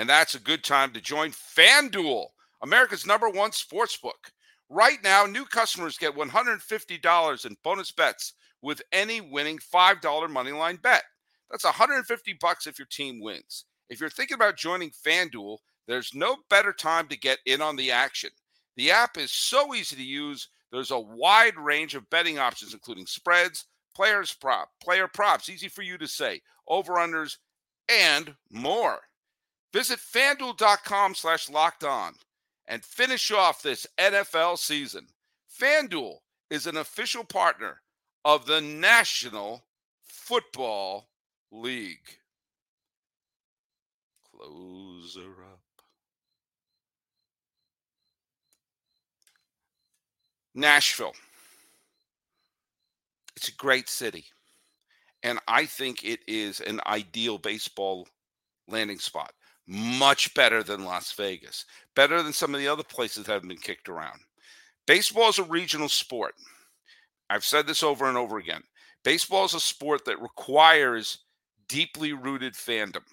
And 0.00 0.08
that's 0.08 0.34
a 0.34 0.40
good 0.40 0.64
time 0.64 0.92
to 0.92 1.00
join 1.02 1.30
FanDuel, 1.32 2.28
America's 2.62 3.04
number 3.04 3.28
one 3.28 3.52
sports 3.52 3.98
book. 3.98 4.32
Right 4.70 4.96
now, 5.04 5.26
new 5.26 5.44
customers 5.44 5.98
get 5.98 6.16
$150 6.16 7.44
in 7.44 7.56
bonus 7.62 7.92
bets 7.92 8.32
with 8.62 8.80
any 8.92 9.20
winning 9.20 9.58
$5 9.58 10.00
moneyline 10.00 10.80
bet. 10.80 11.02
That's 11.50 11.64
150 11.64 12.38
bucks 12.40 12.66
if 12.66 12.78
your 12.78 12.88
team 12.90 13.20
wins. 13.20 13.66
If 13.90 14.00
you're 14.00 14.08
thinking 14.08 14.36
about 14.36 14.56
joining 14.56 14.88
FanDuel, 14.88 15.58
there's 15.86 16.14
no 16.14 16.38
better 16.48 16.72
time 16.72 17.06
to 17.08 17.18
get 17.18 17.40
in 17.44 17.60
on 17.60 17.76
the 17.76 17.90
action. 17.90 18.30
The 18.78 18.92
app 18.92 19.18
is 19.18 19.30
so 19.30 19.74
easy 19.74 19.96
to 19.96 20.02
use. 20.02 20.48
There's 20.72 20.92
a 20.92 20.98
wide 20.98 21.58
range 21.58 21.94
of 21.94 22.08
betting 22.08 22.38
options, 22.38 22.72
including 22.72 23.04
spreads, 23.04 23.66
players 23.94 24.32
prop, 24.32 24.70
player 24.82 25.08
props, 25.08 25.50
easy 25.50 25.68
for 25.68 25.82
you 25.82 25.98
to 25.98 26.08
say, 26.08 26.40
over-unders, 26.68 27.36
and 27.90 28.34
more. 28.50 29.00
Visit 29.72 29.98
fanduel.com 29.98 31.14
slash 31.14 31.48
locked 31.48 31.84
on 31.84 32.14
and 32.66 32.84
finish 32.84 33.30
off 33.30 33.62
this 33.62 33.86
NFL 33.98 34.58
season. 34.58 35.06
FanDuel 35.60 36.16
is 36.50 36.66
an 36.66 36.76
official 36.76 37.24
partner 37.24 37.80
of 38.24 38.46
the 38.46 38.60
National 38.60 39.64
Football 40.02 41.08
League. 41.52 42.18
Closer 44.34 45.30
up. 45.52 45.60
Nashville. 50.54 51.14
It's 53.36 53.48
a 53.48 53.52
great 53.52 53.88
city. 53.88 54.24
And 55.22 55.38
I 55.46 55.66
think 55.66 56.04
it 56.04 56.20
is 56.26 56.60
an 56.60 56.80
ideal 56.86 57.38
baseball 57.38 58.08
landing 58.68 58.98
spot. 58.98 59.32
Much 59.72 60.34
better 60.34 60.64
than 60.64 60.84
Las 60.84 61.12
Vegas, 61.12 61.64
better 61.94 62.24
than 62.24 62.32
some 62.32 62.52
of 62.56 62.60
the 62.60 62.66
other 62.66 62.82
places 62.82 63.24
that 63.24 63.32
have 63.32 63.46
been 63.46 63.56
kicked 63.56 63.88
around. 63.88 64.18
Baseball 64.84 65.28
is 65.28 65.38
a 65.38 65.44
regional 65.44 65.88
sport. 65.88 66.34
I've 67.30 67.44
said 67.44 67.68
this 67.68 67.84
over 67.84 68.08
and 68.08 68.16
over 68.16 68.38
again. 68.38 68.64
Baseball 69.04 69.44
is 69.44 69.54
a 69.54 69.60
sport 69.60 70.04
that 70.06 70.20
requires 70.20 71.18
deeply 71.68 72.12
rooted 72.12 72.54
fandom. 72.54 73.04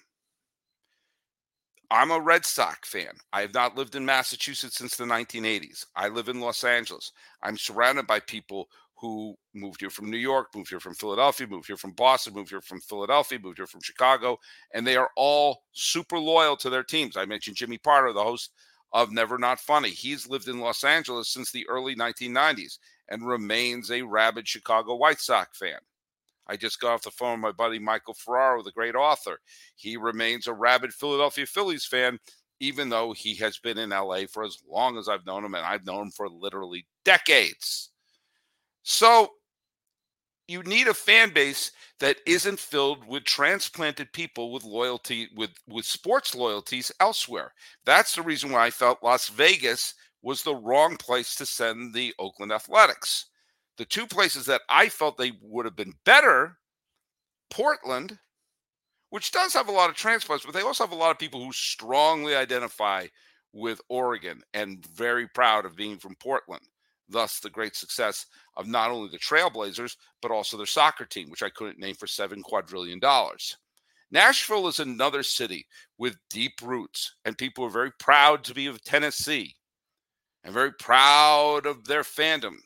I'm 1.92 2.10
a 2.10 2.18
Red 2.18 2.44
Sox 2.44 2.88
fan. 2.88 3.12
I 3.32 3.42
have 3.42 3.54
not 3.54 3.76
lived 3.76 3.94
in 3.94 4.04
Massachusetts 4.04 4.76
since 4.76 4.96
the 4.96 5.04
1980s. 5.04 5.86
I 5.94 6.08
live 6.08 6.28
in 6.28 6.40
Los 6.40 6.64
Angeles. 6.64 7.12
I'm 7.40 7.56
surrounded 7.56 8.08
by 8.08 8.18
people 8.18 8.68
who 9.00 9.34
moved 9.54 9.80
here 9.80 9.90
from 9.90 10.10
New 10.10 10.18
York, 10.18 10.48
moved 10.54 10.70
here 10.70 10.80
from 10.80 10.94
Philadelphia, 10.94 11.46
moved 11.46 11.68
here 11.68 11.76
from 11.76 11.92
Boston, 11.92 12.34
moved 12.34 12.50
here 12.50 12.60
from 12.60 12.80
Philadelphia, 12.80 13.38
moved 13.38 13.58
here 13.58 13.66
from 13.66 13.80
Chicago, 13.80 14.38
and 14.74 14.86
they 14.86 14.96
are 14.96 15.10
all 15.16 15.62
super 15.72 16.18
loyal 16.18 16.56
to 16.56 16.70
their 16.70 16.82
teams. 16.82 17.16
I 17.16 17.24
mentioned 17.24 17.56
Jimmy 17.56 17.78
Pardo, 17.78 18.12
the 18.12 18.22
host 18.22 18.50
of 18.92 19.12
Never 19.12 19.38
Not 19.38 19.60
Funny. 19.60 19.90
He's 19.90 20.28
lived 20.28 20.48
in 20.48 20.60
Los 20.60 20.82
Angeles 20.82 21.28
since 21.28 21.52
the 21.52 21.68
early 21.68 21.94
1990s 21.94 22.78
and 23.08 23.26
remains 23.26 23.90
a 23.90 24.02
rabid 24.02 24.48
Chicago 24.48 24.96
White 24.96 25.20
Sox 25.20 25.58
fan. 25.58 25.78
I 26.48 26.56
just 26.56 26.80
got 26.80 26.94
off 26.94 27.02
the 27.02 27.10
phone 27.10 27.42
with 27.42 27.42
my 27.42 27.52
buddy 27.52 27.78
Michael 27.78 28.14
Ferraro, 28.14 28.62
the 28.62 28.72
great 28.72 28.94
author. 28.94 29.38
He 29.76 29.96
remains 29.96 30.46
a 30.46 30.52
rabid 30.52 30.94
Philadelphia 30.94 31.46
Phillies 31.46 31.84
fan, 31.84 32.18
even 32.58 32.88
though 32.88 33.12
he 33.12 33.34
has 33.36 33.58
been 33.58 33.78
in 33.78 33.90
LA 33.90 34.22
for 34.30 34.44
as 34.44 34.58
long 34.68 34.96
as 34.96 35.08
I've 35.08 35.26
known 35.26 35.44
him, 35.44 35.54
and 35.54 35.64
I've 35.64 35.86
known 35.86 36.04
him 36.06 36.10
for 36.10 36.28
literally 36.28 36.86
decades. 37.04 37.90
So 38.90 39.34
you 40.46 40.62
need 40.62 40.88
a 40.88 40.94
fan 40.94 41.34
base 41.34 41.72
that 42.00 42.16
isn't 42.24 42.58
filled 42.58 43.06
with 43.06 43.24
transplanted 43.24 44.14
people 44.14 44.50
with 44.50 44.64
loyalty 44.64 45.28
with 45.36 45.50
with 45.68 45.84
sports 45.84 46.34
loyalties 46.34 46.90
elsewhere. 46.98 47.52
That's 47.84 48.14
the 48.14 48.22
reason 48.22 48.50
why 48.50 48.64
I 48.64 48.70
felt 48.70 49.02
Las 49.02 49.28
Vegas 49.28 49.92
was 50.22 50.42
the 50.42 50.54
wrong 50.56 50.96
place 50.96 51.34
to 51.34 51.44
send 51.44 51.92
the 51.92 52.14
Oakland 52.18 52.50
Athletics. 52.50 53.26
The 53.76 53.84
two 53.84 54.06
places 54.06 54.46
that 54.46 54.62
I 54.70 54.88
felt 54.88 55.18
they 55.18 55.32
would 55.42 55.66
have 55.66 55.76
been 55.76 55.92
better, 56.06 56.56
Portland, 57.50 58.18
which 59.10 59.32
does 59.32 59.52
have 59.52 59.68
a 59.68 59.72
lot 59.72 59.90
of 59.90 59.96
transplants, 59.96 60.46
but 60.46 60.54
they 60.54 60.62
also 60.62 60.84
have 60.84 60.92
a 60.92 60.96
lot 60.96 61.10
of 61.10 61.18
people 61.18 61.44
who 61.44 61.52
strongly 61.52 62.34
identify 62.34 63.06
with 63.52 63.82
Oregon 63.90 64.40
and 64.54 64.86
very 64.86 65.28
proud 65.28 65.66
of 65.66 65.76
being 65.76 65.98
from 65.98 66.14
Portland 66.14 66.64
thus 67.08 67.40
the 67.40 67.50
great 67.50 67.76
success 67.76 68.26
of 68.56 68.66
not 68.66 68.90
only 68.90 69.08
the 69.08 69.18
Trailblazers, 69.18 69.96
but 70.20 70.30
also 70.30 70.56
their 70.56 70.66
soccer 70.66 71.04
team, 71.04 71.30
which 71.30 71.42
I 71.42 71.50
couldn't 71.50 71.78
name 71.78 71.94
for 71.94 72.06
seven 72.06 72.42
quadrillion 72.42 72.98
dollars. 72.98 73.56
Nashville 74.10 74.68
is 74.68 74.80
another 74.80 75.22
city 75.22 75.66
with 75.98 76.16
deep 76.30 76.60
roots, 76.62 77.14
and 77.24 77.36
people 77.36 77.64
are 77.64 77.70
very 77.70 77.92
proud 77.98 78.42
to 78.44 78.54
be 78.54 78.66
of 78.66 78.82
Tennessee 78.82 79.54
and 80.44 80.54
very 80.54 80.72
proud 80.72 81.66
of 81.66 81.84
their 81.84 82.02
fandom, 82.02 82.56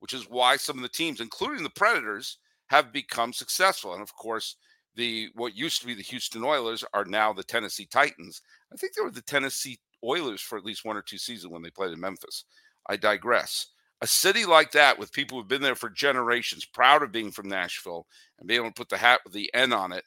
which 0.00 0.14
is 0.14 0.30
why 0.30 0.56
some 0.56 0.76
of 0.76 0.82
the 0.82 0.88
teams, 0.88 1.20
including 1.20 1.62
the 1.62 1.70
Predators, 1.70 2.38
have 2.68 2.92
become 2.92 3.32
successful. 3.32 3.92
And 3.92 4.02
of 4.02 4.14
course, 4.16 4.56
the 4.94 5.28
what 5.34 5.54
used 5.54 5.80
to 5.82 5.86
be 5.86 5.94
the 5.94 6.02
Houston 6.02 6.42
Oilers 6.42 6.82
are 6.94 7.04
now 7.04 7.32
the 7.32 7.44
Tennessee 7.44 7.86
Titans. 7.86 8.40
I 8.72 8.76
think 8.76 8.94
they 8.94 9.02
were 9.02 9.10
the 9.10 9.20
Tennessee 9.22 9.78
Oilers 10.02 10.40
for 10.40 10.56
at 10.56 10.64
least 10.64 10.84
one 10.84 10.96
or 10.96 11.02
two 11.02 11.18
seasons 11.18 11.52
when 11.52 11.62
they 11.62 11.70
played 11.70 11.92
in 11.92 12.00
Memphis. 12.00 12.44
I 12.88 12.96
digress 12.96 13.66
a 14.02 14.06
city 14.06 14.44
like 14.44 14.72
that 14.72 14.98
with 14.98 15.12
people 15.12 15.38
who've 15.38 15.48
been 15.48 15.62
there 15.62 15.74
for 15.74 15.88
generations, 15.88 16.64
proud 16.64 17.02
of 17.02 17.12
being 17.12 17.30
from 17.30 17.48
Nashville 17.48 18.06
and 18.38 18.46
being 18.46 18.60
able 18.60 18.70
to 18.70 18.74
put 18.74 18.88
the 18.88 18.96
hat 18.96 19.20
with 19.24 19.32
the 19.32 19.52
N 19.54 19.72
on 19.72 19.92
it, 19.92 20.04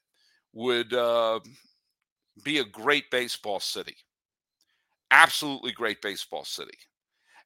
would 0.53 0.93
uh, 0.93 1.39
be 2.43 2.59
a 2.59 2.65
great 2.65 3.09
baseball 3.11 3.59
city. 3.59 3.95
Absolutely 5.11 5.71
great 5.71 6.01
baseball 6.01 6.45
city. 6.45 6.77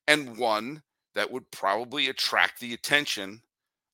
And 0.07 0.37
one 0.37 0.83
that 1.15 1.31
would 1.31 1.49
probably 1.51 2.09
attract 2.09 2.59
the 2.59 2.73
attention 2.73 3.41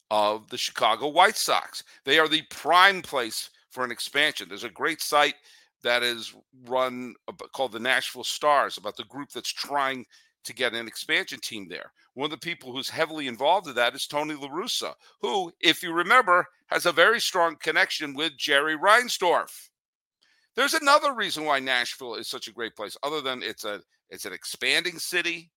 of 0.10 0.50
the 0.50 0.58
Chicago 0.58 1.08
White 1.08 1.38
Sox. 1.38 1.84
They 2.04 2.18
are 2.18 2.28
the 2.28 2.42
prime 2.50 3.02
place 3.02 3.52
for 3.70 3.84
an 3.84 3.92
expansion. 3.92 4.48
There's 4.50 4.64
a 4.64 4.70
great 4.70 5.02
site 5.02 5.36
that 5.84 6.02
is 6.02 6.34
run 6.68 7.14
called 7.54 7.74
the 7.74 7.80
Nashville 7.80 8.24
Stars 8.24 8.78
about 8.78 8.98
the 8.98 9.04
group 9.04 9.30
that's 9.30 9.54
trying 9.54 10.06
to 10.44 10.54
get 10.54 10.74
an 10.74 10.88
expansion 10.88 11.40
team 11.42 11.68
there. 11.70 11.92
One 12.20 12.26
of 12.26 12.32
the 12.32 12.46
people 12.46 12.74
who's 12.74 12.90
heavily 12.90 13.28
involved 13.28 13.68
in 13.68 13.76
that 13.76 13.96
is 13.96 14.06
Tony 14.06 14.34
LaRussa, 14.34 14.94
who, 15.22 15.54
if 15.62 15.82
you 15.82 15.94
remember, 15.94 16.46
has 16.68 16.86
a 16.86 16.92
very 16.92 17.22
strong 17.22 17.56
connection 17.56 18.14
with 18.14 18.36
Jerry 18.36 18.78
Reinsdorf. 18.78 19.70
There's 20.54 20.74
another 20.74 21.14
reason 21.14 21.46
why 21.46 21.60
Nashville 21.60 22.16
is 22.16 22.28
such 22.28 22.50
a 22.50 22.52
great 22.52 22.76
place, 22.76 22.98
other 23.04 23.22
than 23.22 23.42
it's 23.42 23.64
a 23.64 23.82
it's 24.10 24.26
an 24.26 24.34
expanding 24.34 25.00
city, 25.00 25.50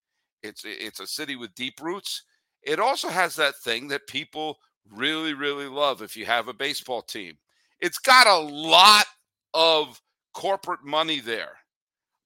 it's 0.45 0.63
it's 0.65 1.01
a 1.01 1.07
city 1.09 1.35
with 1.35 1.53
deep 1.57 1.81
roots. 1.83 2.23
It 2.63 2.79
also 2.79 3.09
has 3.09 3.35
that 3.35 3.57
thing 3.57 3.89
that 3.89 4.07
people 4.07 4.57
really, 4.89 5.35
really 5.35 5.67
love 5.67 6.01
if 6.01 6.17
you 6.17 6.27
have 6.27 6.47
a 6.47 6.55
baseball 6.55 7.03
team. 7.03 7.39
It's 7.81 7.99
got 7.99 8.29
a 8.29 8.39
lot 8.39 9.07
of 9.53 10.01
corporate 10.33 10.85
money 10.85 11.19
there 11.19 11.57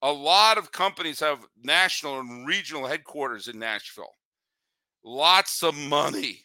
a 0.03 0.13
lot 0.13 0.59
of 0.59 0.73
companies 0.73 1.21
have 1.21 1.47
national 1.63 2.21
and 2.21 2.47
regional 2.47 2.87
headquarters 2.87 3.49
in 3.49 3.59
Nashville. 3.59 4.13
Lots 5.07 5.63
of 5.63 5.75
money. 5.75 6.41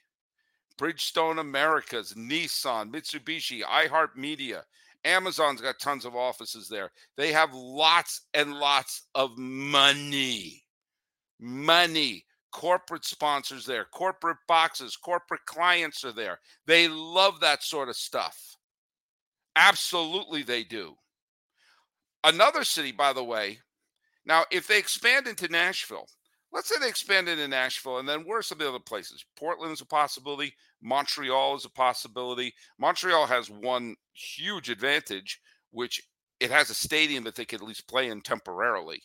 Bridgestone 0.80 1.39
Americas, 1.39 2.13
Nissan, 2.13 2.91
Mitsubishi, 2.91 3.62
iHeartMedia, 3.63 4.62
Amazon's 5.03 5.62
got 5.62 5.80
tons 5.80 6.06
of 6.06 6.15
offices 6.15 6.68
there. 6.70 6.91
They 7.18 7.32
have 7.34 7.53
lots 7.53 8.22
and 8.34 8.53
lots 8.53 9.08
of 9.15 9.38
money. 9.38 10.63
Money. 11.39 12.25
Corporate 12.51 13.06
sponsors 13.06 13.65
there, 13.65 13.86
corporate 13.94 14.38
boxes, 14.46 14.98
corporate 14.98 15.46
clients 15.46 16.03
are 16.03 16.12
there. 16.12 16.38
They 16.68 16.89
love 16.89 17.39
that 17.39 17.63
sort 17.63 17.88
of 17.88 17.96
stuff. 17.96 18.58
Absolutely, 19.56 20.44
they 20.44 20.65
do. 20.65 20.96
Another 22.25 22.65
city, 22.65 22.91
by 22.91 23.13
the 23.13 23.24
way, 23.24 23.60
now 24.25 24.44
if 24.51 24.68
they 24.68 24.77
expand 24.77 25.27
into 25.27 25.48
Nashville, 25.48 26.08
let's 26.53 26.70
say 26.70 26.75
they 26.79 26.89
expand 26.89 27.29
into 27.29 27.48
Nashville, 27.48 28.00
and 28.00 28.08
then 28.08 28.22
where 28.22 28.39
are 28.39 28.43
some 28.43 28.58
of 28.58 28.63
the 28.63 28.70
other 28.70 28.79
places? 28.79 29.24
Portland 29.36 29.74
is 29.74 29.81
a 29.81 29.86
possibility. 29.86 30.53
Montreal 30.81 31.55
is 31.55 31.65
a 31.65 31.70
possibility. 31.70 32.53
Montreal 32.79 33.25
has 33.25 33.50
one 33.50 33.96
huge 34.13 34.70
advantage, 34.70 35.39
which 35.72 36.01
it 36.39 36.51
has 36.51 36.70
a 36.70 36.75
stadium 36.75 37.24
that 37.24 37.36
they 37.36 37.46
could 37.46 37.62
at 37.62 37.67
least 37.67 37.88
play 37.88 38.10
in 38.10 38.22
temporarily. 38.22 39.01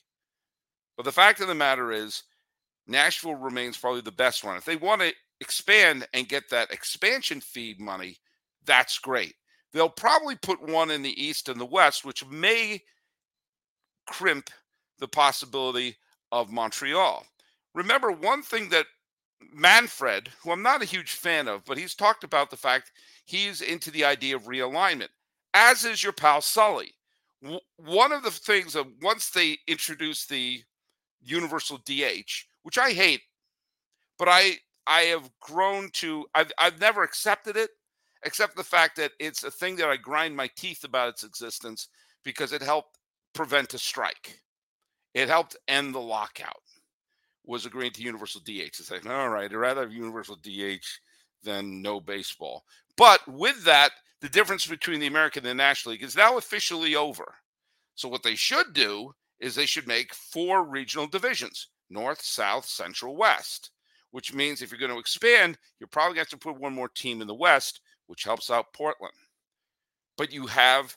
But 0.97 1.05
the 1.05 1.13
fact 1.13 1.41
of 1.41 1.49
the 1.49 1.55
matter 1.55 1.93
is, 1.93 2.23
Nashville 2.87 3.35
remains 3.35 3.77
probably 3.77 4.01
the 4.01 4.13
best 4.13 4.45
one. 4.45 4.57
If 4.57 4.65
they 4.65 4.77
want 4.77 5.03
to 5.03 5.13
expand 5.41 6.07
and 6.15 6.29
get 6.29 6.49
that 6.51 6.73
expansion 6.73 7.41
fee 7.41 7.77
money, 7.79 8.17
that's 8.65 8.99
great. 8.99 9.35
They'll 9.73 9.89
probably 9.89 10.37
put 10.37 10.67
one 10.67 10.91
in 10.91 11.03
the 11.03 11.23
East 11.23 11.49
and 11.49 11.61
the 11.61 11.67
West, 11.67 12.05
which 12.05 12.25
may 12.27 12.83
crimp 14.07 14.51
the 14.99 15.09
possibility 15.09 15.97
of 16.33 16.51
Montreal. 16.51 17.27
Remember, 17.77 18.11
one 18.11 18.43
thing 18.43 18.71
that 18.71 18.87
Manfred, 19.53 20.31
who 20.41 20.51
I'm 20.51 20.63
not 20.63 20.83
a 20.83 20.87
huge 20.87 21.13
fan 21.13 21.47
of, 21.47 21.65
but 21.67 21.77
he's 21.77 21.95
talked 21.95 22.25
about 22.25 22.51
the 22.51 22.57
fact 22.57 22.91
he's 23.27 23.61
into 23.61 23.91
the 23.91 24.03
idea 24.05 24.35
of 24.35 24.45
realignment, 24.45 25.11
as 25.53 25.85
is 25.85 26.03
your 26.03 26.15
pal 26.15 26.41
Sully. 26.41 26.95
W- 27.43 27.61
one 27.77 28.13
of 28.13 28.23
the 28.23 28.31
things 28.31 28.73
that 28.73 28.87
once 29.03 29.29
they 29.29 29.59
introduced 29.69 30.31
the 30.31 30.63
universal 31.21 31.77
DH, 31.77 32.47
which 32.63 32.79
I 32.79 32.93
hate, 32.93 33.21
but 34.19 34.29
I 34.29 34.59
I 34.87 35.03
have 35.03 35.31
grown 35.41 35.91
to 35.95 36.27
I've 36.35 36.53
I've 36.59 36.81
never 36.81 37.03
accepted 37.03 37.59
it, 37.59 37.71
except 38.25 38.57
the 38.57 38.65
fact 38.65 38.97
that 38.97 39.13
it's 39.21 39.45
a 39.45 39.51
thing 39.51 39.77
that 39.77 39.91
I 39.91 39.99
grind 39.99 40.35
my 40.35 40.49
teeth 40.57 40.83
about 40.83 41.11
its 41.11 41.25
existence 41.25 41.89
because 42.25 42.53
it 42.55 42.63
helped 42.63 42.99
prevent 43.35 43.75
a 43.75 43.79
strike. 43.79 44.41
It 45.13 45.29
helped 45.29 45.57
end 45.69 45.95
the 45.95 46.01
lockout 46.01 46.63
was 47.47 47.65
agreeing 47.65 47.93
to 47.93 48.03
universal 48.03 48.41
DH. 48.41 48.79
It's 48.79 48.91
like, 48.91 49.07
all 49.07 49.29
right, 49.29 49.45
I'd 49.45 49.55
rather 49.55 49.83
have 49.83 49.93
universal 49.93 50.37
DH 50.37 50.85
than 51.43 51.81
no 51.81 52.01
baseball. 52.01 52.65
But 52.97 53.21
with 53.29 53.65
that, 53.65 53.91
the 54.21 54.29
difference 54.29 54.67
between 54.67 55.01
the 55.01 55.07
American 55.07 55.47
and 55.47 55.51
the 55.51 55.63
National 55.63 55.93
League 55.93 56.03
is 56.03 56.17
now 56.17 56.37
officially 56.37 56.97
over. 56.97 57.35
So 57.95 58.09
what 58.09 58.23
they 58.23 58.35
should 58.35 58.73
do 58.73 59.15
is 59.39 59.55
they 59.55 59.67
should 59.67 59.87
make 59.87 60.15
four 60.15 60.65
regional 60.65 61.07
divisions: 61.07 61.69
North, 61.89 62.23
South, 62.23 62.67
Central, 62.67 63.17
West. 63.17 63.71
Which 64.13 64.33
means 64.33 64.63
if 64.63 64.71
you're 64.71 64.81
going 64.81 64.93
to 64.93 64.99
expand, 64.99 65.59
you're 65.79 65.89
probably 65.89 66.15
going 66.15 66.27
to 66.27 66.31
have 66.31 66.41
to 66.41 66.49
put 66.49 66.59
one 66.59 66.73
more 66.73 66.89
team 66.89 67.21
in 67.21 67.27
the 67.27 67.35
West, 67.35 67.81
which 68.07 68.25
helps 68.25 68.51
out 68.51 68.73
Portland. 68.73 69.13
But 70.17 70.33
you 70.33 70.47
have 70.47 70.97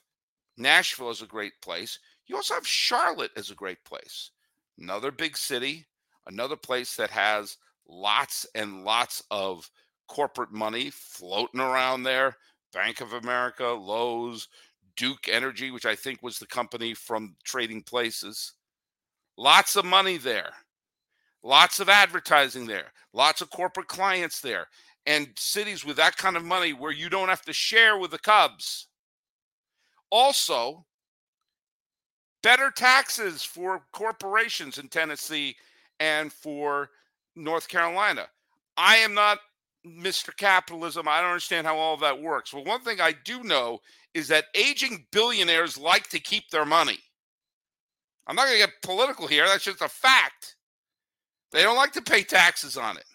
Nashville 0.58 1.10
as 1.10 1.22
a 1.22 1.28
great 1.28 1.54
place. 1.62 2.00
You 2.28 2.36
also 2.36 2.54
have 2.54 2.68
Charlotte 2.68 3.32
as 3.36 3.50
a 3.50 3.56
great 3.56 3.84
place. 3.84 4.32
Another 4.78 5.12
big 5.12 5.36
city, 5.36 5.86
another 6.30 6.56
place 6.56 6.96
that 6.96 7.10
has 7.10 7.58
lots 7.88 8.46
and 8.56 8.84
lots 8.84 9.24
of 9.32 9.70
corporate 10.08 10.52
money 10.52 10.90
floating 10.92 11.60
around 11.60 12.04
there. 12.04 12.36
Bank 12.72 13.02
of 13.02 13.14
America, 13.14 13.66
Lowe's, 13.66 14.48
Duke 14.96 15.28
Energy, 15.30 15.72
which 15.72 15.86
I 15.86 15.96
think 15.96 16.22
was 16.22 16.38
the 16.38 16.48
company 16.48 16.94
from 16.94 17.36
Trading 17.44 17.82
Places. 17.82 18.54
Lots 19.38 19.76
of 19.76 19.86
money 19.86 20.18
there. 20.18 20.52
Lots 21.42 21.80
of 21.80 21.90
advertising 21.90 22.68
there. 22.68 22.92
Lots 23.14 23.42
of 23.42 23.50
corporate 23.50 23.88
clients 23.88 24.42
there. 24.42 24.68
And 25.06 25.30
cities 25.38 25.86
with 25.86 25.96
that 25.98 26.18
kind 26.18 26.36
of 26.36 26.44
money 26.44 26.74
where 26.74 26.92
you 26.92 27.10
don't 27.10 27.30
have 27.30 27.44
to 27.44 27.54
share 27.54 27.98
with 27.98 28.12
the 28.12 28.20
Cubs. 28.20 28.88
Also, 30.12 30.86
better 32.44 32.72
taxes 32.76 33.42
for 33.42 33.82
corporations 33.94 34.78
in 34.78 34.90
Tennessee 34.90 35.56
and 36.00 36.32
for 36.32 36.90
North 37.36 37.68
Carolina. 37.68 38.28
I 38.78 38.98
am 38.98 39.14
not 39.14 39.40
Mr. 39.86 40.36
Capitalism. 40.36 41.08
I 41.08 41.22
don't 41.22 41.30
understand 41.30 41.68
how 41.68 41.78
all 41.78 41.98
that 41.98 42.22
works. 42.22 42.54
Well, 42.54 42.64
one 42.64 42.82
thing 42.82 43.02
I 43.02 43.14
do 43.24 43.44
know 43.44 43.80
is 44.14 44.28
that 44.30 44.46
aging 44.56 45.06
billionaires 45.12 45.78
like 45.78 46.10
to 46.10 46.20
keep 46.20 46.50
their 46.50 46.66
money. 46.66 47.00
I'm 48.28 48.36
not 48.36 48.46
going 48.46 48.60
to 48.60 48.66
get 48.66 48.82
political 48.84 49.28
here. 49.28 49.48
That's 49.48 49.64
just 49.64 49.82
a 49.82 49.90
fact. 49.90 50.56
They 51.52 51.64
don't 51.64 51.78
like 51.78 51.94
to 51.94 52.02
pay 52.02 52.24
taxes 52.24 52.78
on 52.78 52.98
it. 52.98 53.06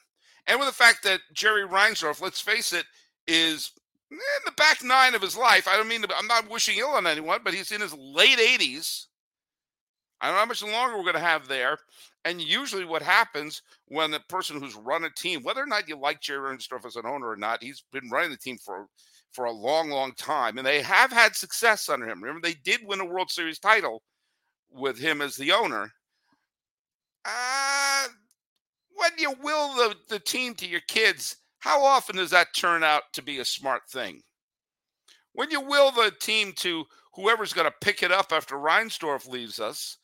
And 0.47 0.59
with 0.59 0.69
the 0.69 0.75
fact 0.75 1.03
that 1.05 1.21
Jerry 1.33 1.67
Reinsdorf, 1.67 2.21
let's 2.21 2.41
face 2.41 2.73
it, 2.73 2.85
is 3.27 3.71
in 4.11 4.19
the 4.45 4.53
back 4.53 4.83
nine 4.83 5.15
of 5.15 5.23
his 5.23 5.37
life. 5.37 5.69
I 5.69 5.77
don't 5.77 5.89
mean 5.89 6.03
to, 6.03 6.09
I'm 6.17 6.27
not 6.27 6.51
wishing 6.51 6.79
ill 6.79 6.89
on 6.89 7.07
anyone, 7.07 7.41
but 7.45 7.55
he's 7.55 7.73
in 7.73 7.81
his 7.81 7.95
late 7.95 8.39
80s. 8.39 9.07
I 10.25 10.29
don't 10.29 10.37
know 10.37 10.41
how 10.41 10.47
much 10.47 10.63
longer 10.63 10.97
we're 10.97 11.03
going 11.03 11.15
to 11.17 11.21
have 11.21 11.49
there. 11.49 11.77
And 12.25 12.41
usually, 12.41 12.87
what 12.87 13.03
happens 13.03 13.61
when 13.89 14.11
the 14.11 14.21
person 14.21 14.59
who's 14.59 14.75
run 14.75 15.05
a 15.05 15.11
team, 15.11 15.43
whether 15.43 15.63
or 15.63 15.67
not 15.67 15.87
you 15.87 15.99
like 15.99 16.23
Jerry 16.23 16.57
Reinsdorf 16.57 16.87
as 16.87 16.97
an 16.97 17.05
owner 17.05 17.29
or 17.29 17.37
not, 17.37 17.63
he's 17.63 17.85
been 17.93 18.09
running 18.09 18.31
the 18.31 18.39
team 18.39 18.57
for 18.57 18.87
for 19.33 19.45
a 19.45 19.53
long, 19.53 19.91
long 19.91 20.15
time, 20.15 20.57
and 20.57 20.67
they 20.67 20.81
have 20.81 21.13
had 21.13 21.37
success 21.37 21.91
under 21.91 22.09
him. 22.09 22.23
Remember, 22.23 22.41
they 22.41 22.55
did 22.65 22.81
win 22.87 23.01
a 23.01 23.05
World 23.05 23.31
Series 23.31 23.59
title 23.59 24.03
with 24.71 24.99
him 24.99 25.21
as 25.21 25.37
the 25.37 25.53
owner. 25.53 25.93
Uh, 27.27 28.07
when 28.97 29.11
you 29.19 29.35
will 29.43 29.75
the, 29.75 29.95
the 30.09 30.21
team 30.21 30.55
to 30.55 30.67
your 30.67 30.81
kids, 30.89 31.37
how 31.59 31.85
often 31.85 32.17
does 32.17 32.31
that 32.31 32.55
turn 32.55 32.83
out 32.83 33.03
to 33.13 33.23
be 33.23 33.41
a 33.41 33.45
smart 33.45 33.83
thing? 33.91 34.23
When 35.35 35.51
you 35.51 35.61
will 35.61 35.91
the 35.91 36.13
team 36.19 36.53
to 36.59 36.87
whoever's 37.13 37.53
going 37.53 37.67
to 37.67 37.75
pick 37.83 38.03
it 38.03 38.13
up 38.13 38.33
after 38.33 38.55
Reinsdorf 38.55 39.29
leaves 39.29 39.61
us, 39.61 39.99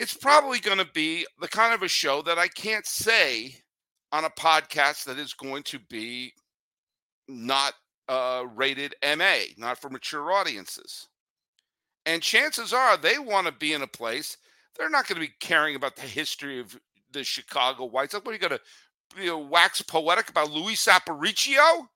it's 0.00 0.14
probably 0.14 0.58
going 0.58 0.78
to 0.78 0.88
be 0.92 1.26
the 1.40 1.48
kind 1.48 1.74
of 1.74 1.82
a 1.82 1.88
show 1.88 2.22
that 2.22 2.38
I 2.38 2.48
can't 2.48 2.86
say 2.86 3.54
on 4.10 4.24
a 4.24 4.30
podcast 4.30 5.04
that 5.04 5.18
is 5.18 5.34
going 5.34 5.62
to 5.64 5.78
be 5.78 6.32
not 7.28 7.74
uh, 8.08 8.44
rated 8.56 8.94
MA, 9.16 9.36
not 9.56 9.78
for 9.78 9.90
mature 9.90 10.32
audiences. 10.32 11.06
And 12.06 12.22
chances 12.22 12.72
are 12.72 12.96
they 12.96 13.18
want 13.18 13.46
to 13.46 13.52
be 13.52 13.74
in 13.74 13.82
a 13.82 13.86
place 13.86 14.36
they're 14.76 14.88
not 14.88 15.06
going 15.06 15.20
to 15.20 15.26
be 15.26 15.34
caring 15.40 15.76
about 15.76 15.96
the 15.96 16.02
history 16.02 16.58
of 16.58 16.78
the 17.12 17.22
Chicago 17.22 17.84
White 17.84 18.12
Sox. 18.12 18.24
What 18.24 18.30
are 18.30 18.34
you 18.34 18.38
going 18.38 18.58
to 18.58 19.22
you 19.22 19.26
know, 19.26 19.38
wax 19.38 19.82
poetic 19.82 20.30
about 20.30 20.50
Luis 20.50 20.86
Aparicio? 20.86 21.86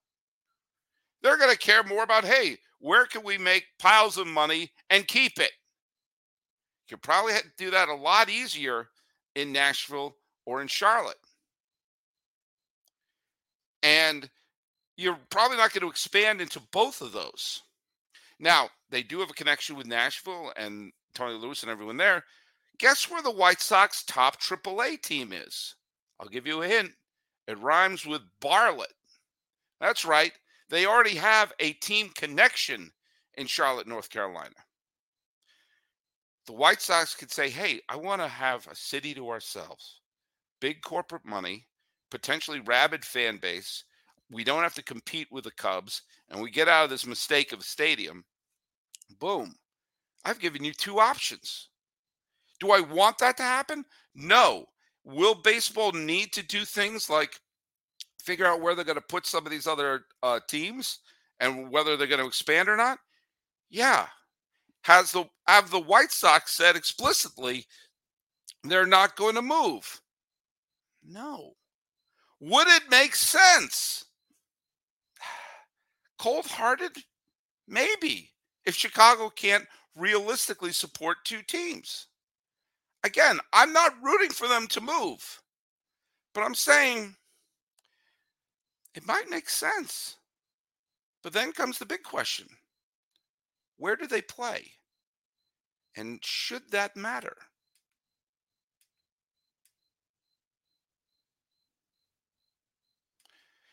They're 1.22 1.38
going 1.38 1.52
to 1.52 1.58
care 1.58 1.82
more 1.84 2.02
about 2.02 2.24
hey, 2.24 2.58
where 2.80 3.06
can 3.06 3.22
we 3.24 3.38
make 3.38 3.64
piles 3.78 4.18
of 4.18 4.26
money 4.26 4.70
and 4.90 5.08
keep 5.08 5.38
it? 5.38 5.52
You 6.88 6.96
could 6.96 7.02
probably 7.02 7.34
do 7.56 7.70
that 7.70 7.88
a 7.88 7.94
lot 7.94 8.28
easier 8.28 8.88
in 9.34 9.52
Nashville 9.52 10.16
or 10.44 10.60
in 10.60 10.68
Charlotte. 10.68 11.16
And 13.82 14.28
you're 14.96 15.18
probably 15.30 15.56
not 15.56 15.72
going 15.72 15.82
to 15.82 15.90
expand 15.90 16.40
into 16.40 16.60
both 16.72 17.00
of 17.00 17.12
those. 17.12 17.62
Now, 18.38 18.68
they 18.90 19.02
do 19.02 19.20
have 19.20 19.30
a 19.30 19.34
connection 19.34 19.76
with 19.76 19.86
Nashville 19.86 20.52
and 20.56 20.92
Tony 21.14 21.34
Lewis 21.34 21.62
and 21.62 21.70
everyone 21.70 21.96
there. 21.96 22.24
Guess 22.78 23.10
where 23.10 23.22
the 23.22 23.30
White 23.30 23.60
Sox 23.60 24.02
top 24.04 24.40
AAA 24.40 25.00
team 25.00 25.32
is? 25.32 25.76
I'll 26.20 26.28
give 26.28 26.46
you 26.46 26.62
a 26.62 26.68
hint. 26.68 26.92
It 27.46 27.58
rhymes 27.58 28.04
with 28.04 28.22
Bartlett. 28.40 28.92
That's 29.80 30.04
right. 30.04 30.32
They 30.68 30.86
already 30.86 31.16
have 31.16 31.52
a 31.60 31.72
team 31.74 32.10
connection 32.14 32.90
in 33.34 33.46
Charlotte, 33.46 33.86
North 33.86 34.10
Carolina 34.10 34.54
the 36.46 36.52
White 36.52 36.83
Sox 36.83 37.14
could 37.14 37.30
say, 37.30 37.48
hey, 37.48 37.80
I 37.88 37.96
want 37.96 38.20
to 38.20 38.28
have 38.28 38.66
a 38.66 38.74
city 38.74 39.14
to 39.14 39.30
ourselves, 39.30 40.00
big 40.61 40.83
corporate 40.83 41.24
money, 41.24 41.66
potentially 42.11 42.61
rabid 42.61 43.04
fan 43.04 43.38
base. 43.38 43.85
We 44.30 44.44
don't 44.44 44.62
have 44.62 44.74
to 44.74 44.83
compete 44.83 45.28
with 45.30 45.44
the 45.44 45.50
Cubs, 45.52 46.02
and 46.28 46.40
we 46.40 46.50
get 46.50 46.68
out 46.68 46.85
of 46.85 46.90
this 46.90 47.07
mistake 47.07 47.52
of 47.52 47.61
a 47.61 47.64
stadium. 47.64 48.24
Boom. 49.20 49.54
I've 50.24 50.40
given 50.40 50.64
you 50.64 50.72
two 50.72 50.98
options. 50.98 51.68
Do 52.61 52.70
I 52.70 52.80
want 52.80 53.18
that 53.18 53.37
to 53.38 53.42
happen? 53.42 53.85
No. 54.14 54.66
Will 55.04 55.35
baseball 55.35 55.92
need 55.92 56.33
to 56.33 56.42
do 56.42 56.64
things 56.64 57.11
like 57.11 57.38
figure 58.22 58.46
out 58.46 58.62
where 58.62 58.74
they're 58.74 58.85
going 58.85 58.96
to 58.96 59.02
put 59.02 59.26
some 59.26 59.44
of 59.44 59.52
these 59.52 59.66
other 59.66 60.04
uh, 60.22 60.40
teams 60.48 61.00
and 61.40 61.70
whether 61.70 61.96
they're 61.96 62.07
going 62.07 62.20
to 62.20 62.26
expand 62.26 62.68
or 62.68 62.76
not? 62.76 62.98
Yeah, 63.68 64.07
has 64.84 65.12
the 65.12 65.24
have 65.46 65.70
the 65.70 65.80
White 65.80 66.12
Sox 66.12 66.52
said 66.52 66.76
explicitly 66.76 67.66
they're 68.62 68.86
not 68.86 69.16
going 69.16 69.34
to 69.34 69.42
move? 69.42 70.00
No. 71.02 71.52
Would 72.40 72.68
it 72.68 72.90
make 72.90 73.14
sense? 73.14 74.04
Cold 76.18 76.46
hearted? 76.46 76.92
Maybe. 77.66 78.30
If 78.66 78.74
Chicago 78.74 79.30
can't 79.30 79.66
realistically 79.96 80.72
support 80.72 81.18
two 81.24 81.42
teams. 81.42 82.08
Again, 83.04 83.38
I'm 83.52 83.72
not 83.72 84.02
rooting 84.02 84.30
for 84.30 84.48
them 84.48 84.66
to 84.68 84.80
move, 84.80 85.42
but 86.34 86.42
I'm 86.42 86.54
saying 86.54 87.14
it 88.94 89.06
might 89.06 89.30
make 89.30 89.48
sense. 89.48 90.16
But 91.22 91.32
then 91.32 91.52
comes 91.52 91.78
the 91.78 91.86
big 91.86 92.02
question 92.02 92.48
where 93.76 93.96
do 93.96 94.06
they 94.06 94.22
play? 94.22 94.72
And 95.96 96.20
should 96.24 96.70
that 96.70 96.96
matter? 96.96 97.37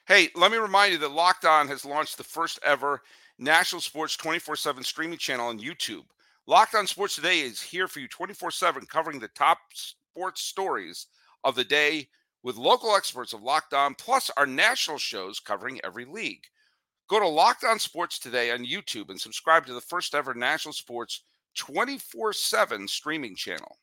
Hey, 0.07 0.29
let 0.35 0.51
me 0.51 0.57
remind 0.57 0.91
you 0.91 0.99
that 0.99 1.11
Locked 1.11 1.45
On 1.45 1.67
has 1.67 1.85
launched 1.85 2.17
the 2.17 2.23
first 2.23 2.59
ever 2.63 3.01
national 3.39 3.81
sports 3.81 4.17
24 4.17 4.55
7 4.55 4.83
streaming 4.83 5.17
channel 5.17 5.47
on 5.47 5.59
YouTube. 5.59 6.03
Locked 6.47 6.75
On 6.75 6.85
Sports 6.87 7.15
Today 7.15 7.39
is 7.39 7.61
here 7.61 7.87
for 7.87 7.99
you 7.99 8.07
24 8.07 8.51
7, 8.51 8.85
covering 8.87 9.19
the 9.19 9.29
top 9.29 9.59
sports 9.73 10.41
stories 10.41 11.07
of 11.43 11.55
the 11.55 11.63
day 11.63 12.07
with 12.43 12.57
local 12.57 12.95
experts 12.95 13.33
of 13.33 13.41
Locked 13.41 13.73
On, 13.73 13.95
plus 13.95 14.29
our 14.35 14.47
national 14.47 14.97
shows 14.97 15.39
covering 15.39 15.79
every 15.83 16.05
league. 16.05 16.43
Go 17.11 17.19
to 17.19 17.27
Locked 17.27 17.65
On 17.65 17.77
Sports 17.77 18.19
Today 18.19 18.51
on 18.51 18.65
YouTube 18.65 19.09
and 19.09 19.19
subscribe 19.19 19.65
to 19.65 19.73
the 19.73 19.81
first 19.81 20.15
ever 20.15 20.33
national 20.33 20.71
sports 20.71 21.25
24 21.57 22.31
7 22.31 22.87
streaming 22.87 23.35
channel. 23.35 23.77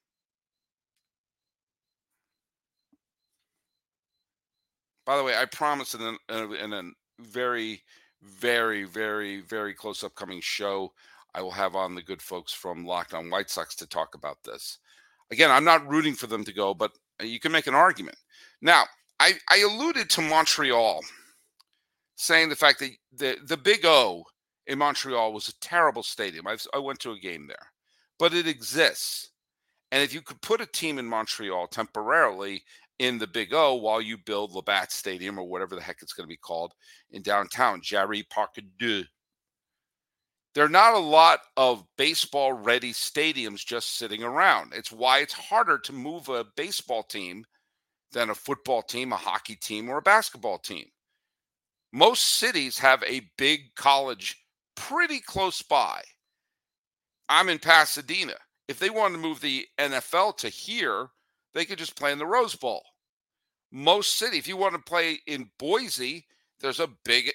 By 5.05 5.19
the 5.19 5.23
way, 5.23 5.37
I 5.37 5.45
promise 5.45 5.93
in 5.93 6.17
a, 6.31 6.53
in 6.55 6.73
a 6.73 6.83
very, 7.21 7.83
very, 8.23 8.85
very, 8.85 9.43
very 9.43 9.75
close 9.75 10.03
upcoming 10.03 10.41
show, 10.41 10.95
I 11.35 11.43
will 11.43 11.51
have 11.51 11.77
on 11.77 11.95
the 11.95 12.03
good 12.03 12.23
folks 12.23 12.55
from 12.55 12.87
Locked 12.87 13.13
On 13.13 13.29
White 13.29 13.51
Sox 13.51 13.75
to 13.75 13.87
talk 13.87 14.15
about 14.15 14.39
this. 14.43 14.79
Again, 15.31 15.51
I'm 15.51 15.65
not 15.65 15.87
rooting 15.87 16.15
for 16.15 16.29
them 16.29 16.45
to 16.45 16.53
go, 16.55 16.73
but 16.73 16.93
you 17.23 17.41
can 17.41 17.53
make 17.53 17.67
an 17.67 17.75
argument. 17.75 18.17
Now, 18.63 18.85
I, 19.21 19.35
I 19.51 19.59
alluded 19.59 20.09
to 20.09 20.23
Montreal, 20.23 21.03
saying 22.19 22.49
the 22.49 22.57
fact 22.57 22.81
that 22.81 22.91
the, 23.17 23.37
the 23.47 23.57
Big 23.57 23.87
O 23.87 24.25
in 24.67 24.79
Montreal 24.79 25.33
was 25.33 25.49
a 25.49 25.59
terrible 25.61 26.03
stadium. 26.03 26.47
I've, 26.47 26.67
I 26.75 26.79
went 26.79 26.99
to 27.01 27.13
a 27.13 27.19
game 27.19 27.47
there, 27.47 27.73
but 28.19 28.35
it 28.35 28.47
exists. 28.47 29.31
And 29.93 30.03
if 30.03 30.13
you 30.13 30.21
could 30.21 30.43
put 30.43 30.61
a 30.61 30.67
team 30.67 30.99
in 30.99 31.07
Montreal 31.07 31.69
temporarily 31.69 32.63
in 32.99 33.19
the 33.19 33.27
Big 33.29 33.55
O 33.55 33.77
while 33.77 34.03
you 34.03 34.19
build 34.19 34.53
Labatt 34.53 34.91
Stadium 34.91 35.39
or 35.39 35.49
whatever 35.49 35.77
the 35.77 35.81
heck 35.81 36.03
it's 36.03 36.13
going 36.13 36.27
to 36.27 36.33
be 36.33 36.37
called 36.37 36.73
in 37.13 37.23
downtown, 37.23 37.81
Jarry 37.83 38.25
Parc 38.25 38.59
deux. 38.79 39.05
There 40.55 40.65
are 40.65 40.69
not 40.69 40.95
a 40.95 40.99
lot 40.99 41.39
of 41.57 41.85
baseball 41.97 42.53
ready 42.53 42.93
stadiums 42.93 43.65
just 43.65 43.97
sitting 43.97 44.25
around. 44.25 44.73
It's 44.75 44.91
why 44.91 45.21
it's 45.21 45.33
harder 45.33 45.79
to 45.79 45.93
move 45.93 46.29
a 46.29 46.47
baseball 46.57 47.05
team 47.05 47.45
than 48.11 48.31
a 48.31 48.35
football 48.35 48.83
team, 48.83 49.13
a 49.13 49.17
hockey 49.17 49.55
team, 49.55 49.89
or 49.89 49.99
a 49.99 50.03
basketball 50.03 50.59
team. 50.59 50.87
Most 51.93 52.37
cities 52.37 52.79
have 52.79 53.03
a 53.05 53.29
big 53.37 53.75
college 53.75 54.37
pretty 54.77 55.21
close 55.21 55.63
by. 55.63 56.03
I'm 57.29 57.49
in 57.49 57.59
Pasadena. 57.59 58.35
If 58.69 58.79
they 58.79 58.91
wanted 58.91 59.17
to 59.17 59.23
move 59.23 59.41
the 59.41 59.67
NFL 59.79 60.37
to 60.39 60.49
here, 60.49 61.09
they 61.55 61.65
could 61.65 61.79
just 61.79 61.97
play 61.97 62.13
in 62.13 62.19
the 62.19 62.27
Rose 62.27 62.55
Bowl. 62.55 62.83
Most 63.73 64.19
city, 64.19 64.39
if 64.39 64.47
you 64.47 64.57
want 64.57 64.75
to 64.75 64.81
play 64.81 65.19
in 65.27 65.51
Boise, 65.59 66.27
there's 66.61 66.81
a 66.81 66.91
big 67.05 67.31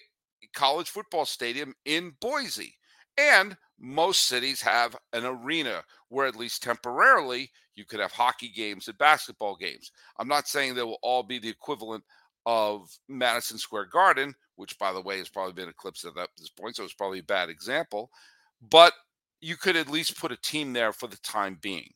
college 0.53 0.89
football 0.89 1.25
stadium 1.25 1.73
in 1.85 2.13
Boise. 2.21 2.75
And 3.17 3.57
most 3.79 4.25
cities 4.25 4.61
have 4.61 4.95
an 5.13 5.25
arena 5.25 5.83
where, 6.09 6.25
at 6.25 6.35
least 6.35 6.63
temporarily, 6.63 7.51
you 7.75 7.85
could 7.85 7.99
have 7.99 8.11
hockey 8.11 8.49
games 8.49 8.87
and 8.87 8.97
basketball 8.97 9.55
games. 9.55 9.91
I'm 10.19 10.27
not 10.27 10.47
saying 10.47 10.73
they 10.73 10.83
will 10.83 10.99
all 11.03 11.23
be 11.23 11.39
the 11.39 11.49
equivalent 11.49 12.03
of 12.45 12.89
Madison 13.07 13.57
Square 13.57 13.85
Garden, 13.85 14.33
which, 14.55 14.77
by 14.77 14.91
the 14.91 15.01
way, 15.01 15.17
has 15.17 15.29
probably 15.29 15.53
been 15.53 15.69
eclipsed 15.69 16.05
at 16.05 16.13
this 16.37 16.49
point. 16.49 16.75
So 16.75 16.83
it's 16.83 16.93
probably 16.93 17.19
a 17.19 17.23
bad 17.23 17.49
example. 17.49 18.09
But 18.69 18.93
you 19.41 19.57
could 19.57 19.75
at 19.75 19.89
least 19.89 20.19
put 20.19 20.31
a 20.31 20.37
team 20.37 20.73
there 20.73 20.93
for 20.93 21.07
the 21.07 21.17
time 21.17 21.57
being. 21.61 21.89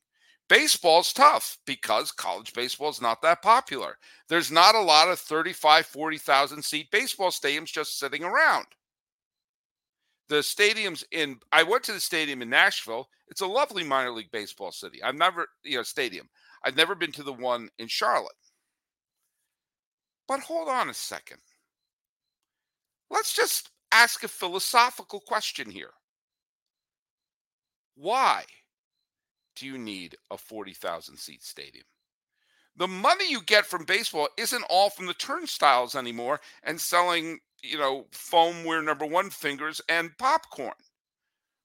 Baseball's 0.49 1.11
tough 1.11 1.57
because 1.65 2.11
college 2.11 2.53
baseball 2.53 2.89
is 2.89 3.01
not 3.01 3.21
that 3.21 3.41
popular. 3.41 3.97
There's 4.29 4.51
not 4.51 4.75
a 4.75 4.81
lot 4.81 5.09
of 5.09 5.19
35, 5.19 5.85
40,000 5.85 6.63
seat 6.63 6.89
baseball 6.91 7.31
stadiums 7.31 7.67
just 7.67 7.99
sitting 7.99 8.23
around 8.23 8.65
the 10.29 10.37
stadiums 10.37 11.03
in 11.11 11.39
I 11.51 11.63
went 11.63 11.83
to 11.83 11.93
the 11.93 11.99
stadium 11.99 12.41
in 12.41 12.49
Nashville. 12.49 13.09
It's 13.29 13.41
a 13.41 13.47
lovely 13.47 13.83
minor 13.83 14.11
league 14.11 14.31
baseball 14.31 14.71
city. 14.71 15.01
I've 15.03 15.15
never, 15.15 15.47
you 15.63 15.77
know, 15.77 15.83
stadium. 15.83 16.29
I've 16.63 16.75
never 16.75 16.95
been 16.95 17.11
to 17.13 17.23
the 17.23 17.33
one 17.33 17.69
in 17.79 17.87
Charlotte. 17.87 18.35
But 20.27 20.41
hold 20.41 20.69
on 20.69 20.89
a 20.89 20.93
second. 20.93 21.39
Let's 23.09 23.33
just 23.33 23.69
ask 23.91 24.23
a 24.23 24.27
philosophical 24.27 25.21
question 25.21 25.69
here. 25.69 25.91
Why 27.95 28.43
do 29.55 29.65
you 29.65 29.77
need 29.77 30.17
a 30.29 30.37
40,000 30.37 31.17
seat 31.17 31.43
stadium? 31.43 31.85
The 32.75 32.87
money 32.87 33.29
you 33.29 33.41
get 33.41 33.65
from 33.65 33.85
baseball 33.85 34.27
isn't 34.37 34.65
all 34.69 34.89
from 34.89 35.07
the 35.07 35.13
turnstiles 35.15 35.95
anymore 35.95 36.41
and 36.63 36.79
selling 36.79 37.39
you 37.63 37.77
know, 37.77 38.05
foamware 38.11 38.83
number 38.83 39.05
one 39.05 39.29
fingers 39.29 39.81
and 39.89 40.15
popcorn. 40.17 40.73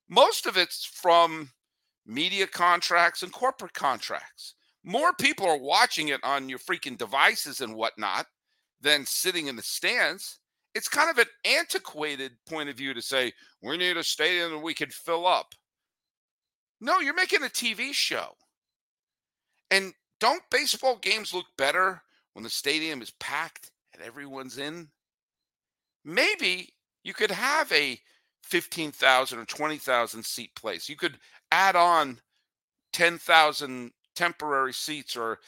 Most 0.08 0.46
of 0.46 0.56
it's 0.56 0.84
from 0.84 1.50
media 2.06 2.46
contracts 2.46 3.22
and 3.22 3.32
corporate 3.32 3.74
contracts. 3.74 4.54
More 4.84 5.12
people 5.14 5.46
are 5.46 5.58
watching 5.58 6.08
it 6.08 6.20
on 6.24 6.48
your 6.48 6.58
freaking 6.58 6.98
devices 6.98 7.60
and 7.60 7.74
whatnot 7.74 8.26
than 8.82 9.06
sitting 9.06 9.46
in 9.46 9.56
the 9.56 9.62
stands. 9.62 10.38
It's 10.74 10.88
kind 10.88 11.10
of 11.10 11.18
an 11.18 11.26
antiquated 11.44 12.32
point 12.48 12.68
of 12.68 12.76
view 12.76 12.94
to 12.94 13.02
say, 13.02 13.32
we 13.62 13.76
need 13.76 13.96
a 13.96 14.04
stadium 14.04 14.52
that 14.52 14.58
we 14.58 14.74
could 14.74 14.92
fill 14.92 15.26
up. 15.26 15.54
No, 16.80 17.00
you're 17.00 17.14
making 17.14 17.42
a 17.42 17.46
TV 17.46 17.92
show. 17.92 18.34
And 19.70 19.92
don't 20.20 20.42
baseball 20.50 20.96
games 20.96 21.32
look 21.32 21.46
better 21.56 22.02
when 22.32 22.42
the 22.42 22.50
stadium 22.50 23.02
is 23.02 23.12
packed 23.20 23.70
and 23.94 24.02
everyone's 24.02 24.58
in? 24.58 24.88
maybe 26.04 26.72
you 27.04 27.14
could 27.14 27.30
have 27.30 27.70
a 27.72 27.98
15,000 28.44 29.38
or 29.38 29.44
20,000 29.44 30.24
seat 30.24 30.54
place. 30.54 30.88
You 30.88 30.96
could 30.96 31.18
add 31.50 31.76
on 31.76 32.20
10,000 32.92 33.92
temporary 34.14 34.72
seats 34.72 35.16
or 35.16 35.38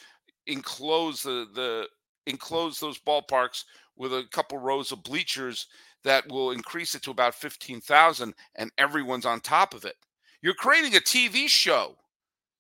enclose 0.47 1.23
the, 1.23 1.47
the 1.55 1.89
enclose 2.27 2.81
those 2.81 2.99
ballparks 2.99 3.65
with 3.97 4.13
a 4.13 4.25
couple 4.33 4.59
rows 4.59 4.93
of 4.93 5.03
bleachers 5.03 5.67
that 6.05 6.29
will 6.29 6.51
increase 6.51 6.95
it 6.95 7.03
to 7.03 7.11
about 7.11 7.35
15,000 7.35 8.35
and 8.57 8.73
everyone's 8.79 9.27
on 9.27 9.41
top 9.41 9.75
of 9.75 9.85
it. 9.85 9.97
You're 10.43 10.55
creating 10.55 10.95
a 10.95 11.01
TV 11.01 11.49
show 11.49 11.97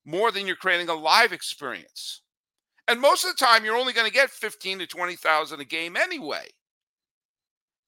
more 0.04 0.30
than 0.30 0.46
you're 0.46 0.56
creating 0.56 0.88
a 0.88 0.94
live 0.94 1.32
experience. 1.32 2.22
And 2.88 3.00
most 3.00 3.24
of 3.24 3.36
the 3.36 3.44
time 3.44 3.64
you're 3.64 3.76
only 3.76 3.92
going 3.92 4.06
to 4.06 4.12
get 4.12 4.30
15 4.30 4.80
to 4.80 4.86
20,000 4.86 5.60
a 5.60 5.64
game 5.64 5.96
anyway. 5.96 6.46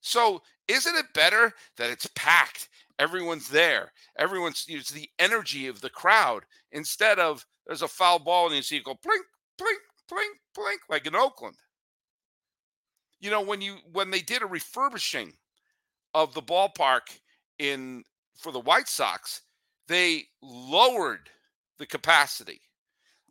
So 0.01 0.43
isn't 0.69 0.97
it 0.97 1.15
better 1.15 1.53
that 1.77 1.91
it's 1.91 2.09
packed? 2.15 2.69
Everyone's 2.99 3.49
there. 3.49 3.93
Everyone's 4.19 4.65
it's 4.69 4.91
the 4.91 5.09
energy 5.19 5.67
of 5.67 5.81
the 5.81 5.91
crowd 5.91 6.45
instead 6.73 7.19
of 7.19 7.45
there's 7.67 7.83
a 7.83 7.89
foul 7.89 8.19
ball 8.19 8.47
and 8.47 8.57
you 8.57 8.63
see 8.63 8.77
it 8.77 8.85
go 8.85 8.99
blink, 9.03 9.25
blink, 9.59 9.79
blink, 10.09 10.37
blink, 10.55 10.81
like 10.89 11.07
in 11.07 11.15
Oakland. 11.15 11.57
You 13.21 13.31
know, 13.31 13.41
when 13.41 13.61
you 13.61 13.77
when 13.93 14.11
they 14.11 14.21
did 14.21 14.43
a 14.43 14.47
refurbishing 14.47 15.33
of 16.15 16.35
the 16.35 16.43
ballpark 16.43 17.19
in 17.59 18.05
for 18.37 18.53
the 18.53 18.61
White 18.61 18.89
Sox, 18.89 19.43
they 19.89 20.25
lowered 20.43 21.31
the 21.79 21.87
capacity. 21.87 22.61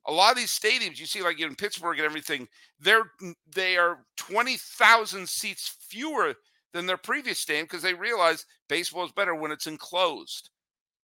A 0.08 0.12
lot 0.12 0.32
of 0.32 0.38
these 0.38 0.58
stadiums 0.58 1.00
you 1.00 1.06
see, 1.06 1.24
like 1.24 1.40
in 1.40 1.56
Pittsburgh 1.56 1.98
and 1.98 2.06
everything, 2.06 2.48
they're 2.80 3.12
they 3.54 3.78
are 3.78 4.06
twenty 4.18 4.58
thousand 4.58 5.28
seats 5.28 5.76
fewer 5.80 6.36
than 6.74 6.86
their 6.86 6.98
previous 6.98 7.40
stadium 7.40 7.66
because 7.66 7.82
they 7.82 7.94
realize 7.94 8.46
baseball 8.68 9.06
is 9.06 9.12
better 9.12 9.34
when 9.34 9.52
it's 9.52 9.68
enclosed, 9.68 10.50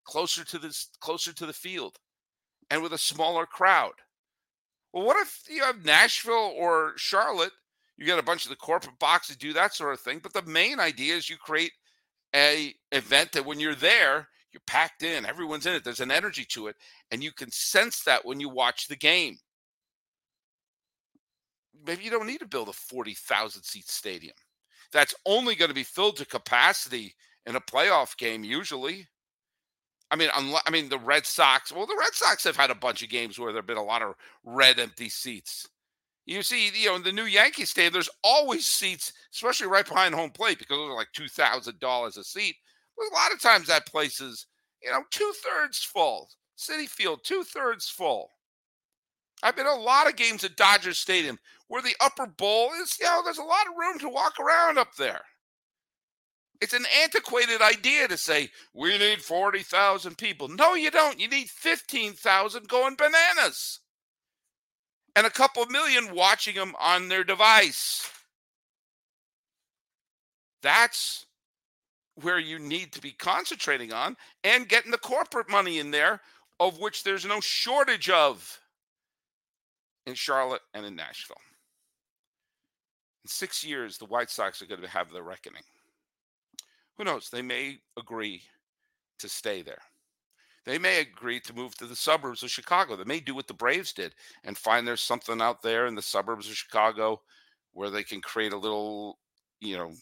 closer 0.04 0.44
to 0.44 0.58
this, 0.58 0.88
closer 1.00 1.32
to 1.32 1.46
the 1.46 1.52
field, 1.52 1.98
and 2.70 2.82
with 2.82 2.92
a 2.92 2.98
smaller 2.98 3.46
crowd. 3.46 3.92
Well, 4.92 5.06
what 5.06 5.16
if 5.20 5.44
you 5.48 5.62
have 5.62 5.84
Nashville 5.84 6.52
or 6.56 6.94
Charlotte? 6.96 7.52
You 8.00 8.06
get 8.06 8.18
a 8.18 8.22
bunch 8.22 8.44
of 8.44 8.50
the 8.50 8.56
corporate 8.56 8.98
boxes 8.98 9.36
do 9.36 9.52
that 9.52 9.74
sort 9.74 9.92
of 9.92 10.00
thing, 10.00 10.20
but 10.22 10.32
the 10.32 10.42
main 10.42 10.80
idea 10.80 11.14
is 11.14 11.30
you 11.30 11.36
create 11.36 11.72
a 12.34 12.74
event 12.92 13.32
that 13.32 13.44
when 13.44 13.60
you're 13.60 13.74
there, 13.74 14.28
you're 14.52 14.62
packed 14.66 15.02
in, 15.02 15.26
everyone's 15.26 15.66
in 15.66 15.74
it. 15.74 15.84
There's 15.84 16.00
an 16.00 16.10
energy 16.10 16.44
to 16.46 16.68
it, 16.68 16.76
and 17.10 17.22
you 17.22 17.30
can 17.30 17.50
sense 17.52 18.02
that 18.04 18.24
when 18.24 18.40
you 18.40 18.48
watch 18.48 18.88
the 18.88 18.96
game. 18.96 19.38
maybe 21.86 22.04
you 22.04 22.10
don't 22.10 22.26
need 22.26 22.40
to 22.40 22.46
build 22.46 22.68
a 22.68 22.72
40,000 22.72 23.62
seat 23.62 23.88
stadium. 23.88 24.34
That's 24.92 25.14
only 25.26 25.54
going 25.54 25.68
to 25.68 25.74
be 25.74 25.84
filled 25.84 26.16
to 26.16 26.26
capacity 26.26 27.14
in 27.46 27.56
a 27.56 27.60
playoff 27.60 28.16
game 28.16 28.44
usually. 28.44 29.06
I 30.10 30.16
mean, 30.16 30.30
I 30.34 30.70
mean 30.70 30.88
the 30.88 30.98
Red 30.98 31.26
Sox. 31.26 31.72
Well, 31.72 31.86
the 31.86 31.96
Red 31.98 32.14
Sox 32.14 32.44
have 32.44 32.56
had 32.56 32.70
a 32.70 32.74
bunch 32.74 33.02
of 33.02 33.08
games 33.10 33.38
where 33.38 33.52
there've 33.52 33.66
been 33.66 33.76
a 33.76 33.82
lot 33.82 34.02
of 34.02 34.14
red 34.44 34.80
empty 34.80 35.08
seats. 35.08 35.68
You 36.30 36.44
see, 36.44 36.70
you 36.72 36.86
know, 36.86 36.94
in 36.94 37.02
the 37.02 37.10
new 37.10 37.24
Yankee 37.24 37.64
Stadium, 37.64 37.92
there's 37.92 38.08
always 38.22 38.64
seats, 38.64 39.12
especially 39.34 39.66
right 39.66 39.84
behind 39.84 40.14
home 40.14 40.30
plate, 40.30 40.60
because 40.60 40.76
those 40.76 40.88
are 40.88 40.94
like 40.94 41.08
two 41.12 41.26
thousand 41.26 41.80
dollars 41.80 42.16
a 42.16 42.22
seat. 42.22 42.54
But 42.96 43.06
a 43.10 43.14
lot 43.20 43.32
of 43.32 43.40
times 43.40 43.66
that 43.66 43.86
place 43.86 44.20
is, 44.20 44.46
you 44.80 44.92
know, 44.92 45.02
two 45.10 45.32
thirds 45.42 45.78
full. 45.78 46.28
Citi 46.56 46.88
Field, 46.88 47.22
two 47.24 47.42
thirds 47.42 47.88
full. 47.88 48.30
I've 49.42 49.56
been 49.56 49.66
a 49.66 49.74
lot 49.74 50.06
of 50.06 50.14
games 50.14 50.44
at 50.44 50.54
Dodger 50.54 50.94
Stadium 50.94 51.36
where 51.66 51.82
the 51.82 51.96
upper 52.00 52.26
bowl 52.26 52.70
is, 52.80 52.96
you 53.00 53.06
know, 53.06 53.22
there's 53.24 53.38
a 53.38 53.42
lot 53.42 53.66
of 53.66 53.76
room 53.76 53.98
to 53.98 54.08
walk 54.08 54.38
around 54.38 54.78
up 54.78 54.94
there. 54.94 55.22
It's 56.60 56.74
an 56.74 56.84
antiquated 57.02 57.60
idea 57.60 58.06
to 58.06 58.16
say 58.16 58.50
we 58.72 58.96
need 58.98 59.20
40,000 59.20 60.16
people. 60.16 60.46
No, 60.46 60.74
you 60.74 60.92
don't. 60.92 61.18
You 61.18 61.26
need 61.26 61.48
15,000 61.48 62.68
going 62.68 62.94
bananas 62.94 63.80
and 65.16 65.26
a 65.26 65.30
couple 65.30 65.64
million 65.66 66.14
watching 66.14 66.54
them 66.54 66.74
on 66.80 67.08
their 67.08 67.24
device. 67.24 68.08
That's 70.62 71.26
where 72.22 72.38
you 72.38 72.58
need 72.58 72.92
to 72.92 73.00
be 73.00 73.12
concentrating 73.12 73.92
on 73.92 74.16
and 74.44 74.68
getting 74.68 74.90
the 74.90 74.98
corporate 74.98 75.48
money 75.48 75.78
in 75.78 75.90
there, 75.90 76.20
of 76.58 76.78
which 76.78 77.02
there's 77.02 77.24
no 77.24 77.40
shortage 77.40 78.10
of 78.10 78.60
in 80.06 80.14
Charlotte 80.14 80.62
and 80.74 80.84
in 80.84 80.94
Nashville. 80.94 81.40
In 83.24 83.28
six 83.28 83.64
years, 83.64 83.98
the 83.98 84.06
White 84.06 84.30
Sox 84.30 84.60
are 84.60 84.66
going 84.66 84.82
to 84.82 84.88
have 84.88 85.10
their 85.12 85.22
reckoning. 85.22 85.62
Who 86.98 87.04
knows? 87.04 87.30
They 87.30 87.42
may 87.42 87.78
agree 87.98 88.42
to 89.20 89.28
stay 89.28 89.62
there. 89.62 89.80
They 90.66 90.78
may 90.78 91.00
agree 91.00 91.40
to 91.40 91.54
move 91.54 91.74
to 91.76 91.86
the 91.86 91.96
suburbs 91.96 92.42
of 92.42 92.50
Chicago. 92.50 92.96
They 92.96 93.04
may 93.04 93.20
do 93.20 93.34
what 93.34 93.46
the 93.46 93.54
Braves 93.54 93.92
did 93.92 94.14
and 94.44 94.56
find 94.56 94.86
there's 94.86 95.00
something 95.00 95.40
out 95.40 95.62
there 95.62 95.86
in 95.86 95.94
the 95.94 96.02
suburbs 96.02 96.48
of 96.48 96.54
Chicago 96.54 97.20
where 97.72 97.90
they 97.90 98.02
can 98.02 98.20
create 98.20 98.52
a 98.52 98.58
little, 98.58 99.18
you 99.60 99.76
know, 99.76 99.92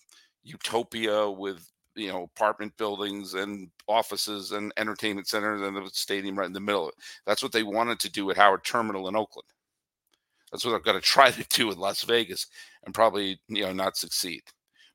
utopia 0.42 1.30
with, 1.30 1.70
you 1.94 2.08
know, 2.08 2.24
apartment 2.24 2.76
buildings 2.76 3.34
and 3.34 3.70
offices 3.86 4.52
and 4.52 4.72
entertainment 4.76 5.28
centers 5.28 5.60
and 5.60 5.76
the 5.76 5.88
stadium 5.92 6.38
right 6.38 6.46
in 6.46 6.52
the 6.52 6.60
middle. 6.60 6.84
of 6.84 6.88
it. 6.90 7.04
That's 7.26 7.42
what 7.42 7.52
they 7.52 7.62
wanted 7.62 8.00
to 8.00 8.10
do 8.10 8.30
at 8.30 8.36
Howard 8.36 8.64
Terminal 8.64 9.08
in 9.08 9.16
Oakland. 9.16 9.48
That's 10.50 10.64
what 10.64 10.70
they're 10.72 10.80
going 10.80 11.00
to 11.00 11.06
try 11.06 11.30
to 11.30 11.44
do 11.50 11.70
in 11.70 11.78
Las 11.78 12.02
Vegas 12.02 12.46
and 12.84 12.94
probably, 12.94 13.40
you 13.48 13.62
know, 13.64 13.72
not 13.72 13.96
succeed. 13.96 14.42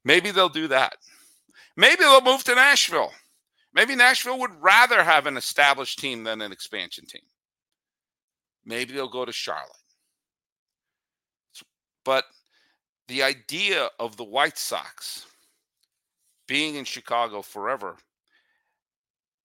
Maybe 0.03 0.31
they'll 0.31 0.49
do 0.49 0.67
that. 0.67 0.95
Maybe 1.77 2.03
they'll 2.03 2.21
move 2.21 2.43
to 2.45 2.55
Nashville. 2.55 3.11
Maybe 3.73 3.95
Nashville 3.95 4.39
would 4.39 4.61
rather 4.61 5.03
have 5.03 5.25
an 5.25 5.37
established 5.37 5.99
team 5.99 6.23
than 6.23 6.41
an 6.41 6.51
expansion 6.51 7.05
team. 7.05 7.23
Maybe 8.65 8.93
they'll 8.93 9.09
go 9.09 9.25
to 9.25 9.31
Charlotte. 9.31 9.71
But 12.05 12.25
the 13.07 13.23
idea 13.23 13.89
of 13.99 14.17
the 14.17 14.23
White 14.23 14.57
Sox 14.57 15.25
being 16.47 16.75
in 16.75 16.85
Chicago 16.85 17.41
forever, 17.41 17.97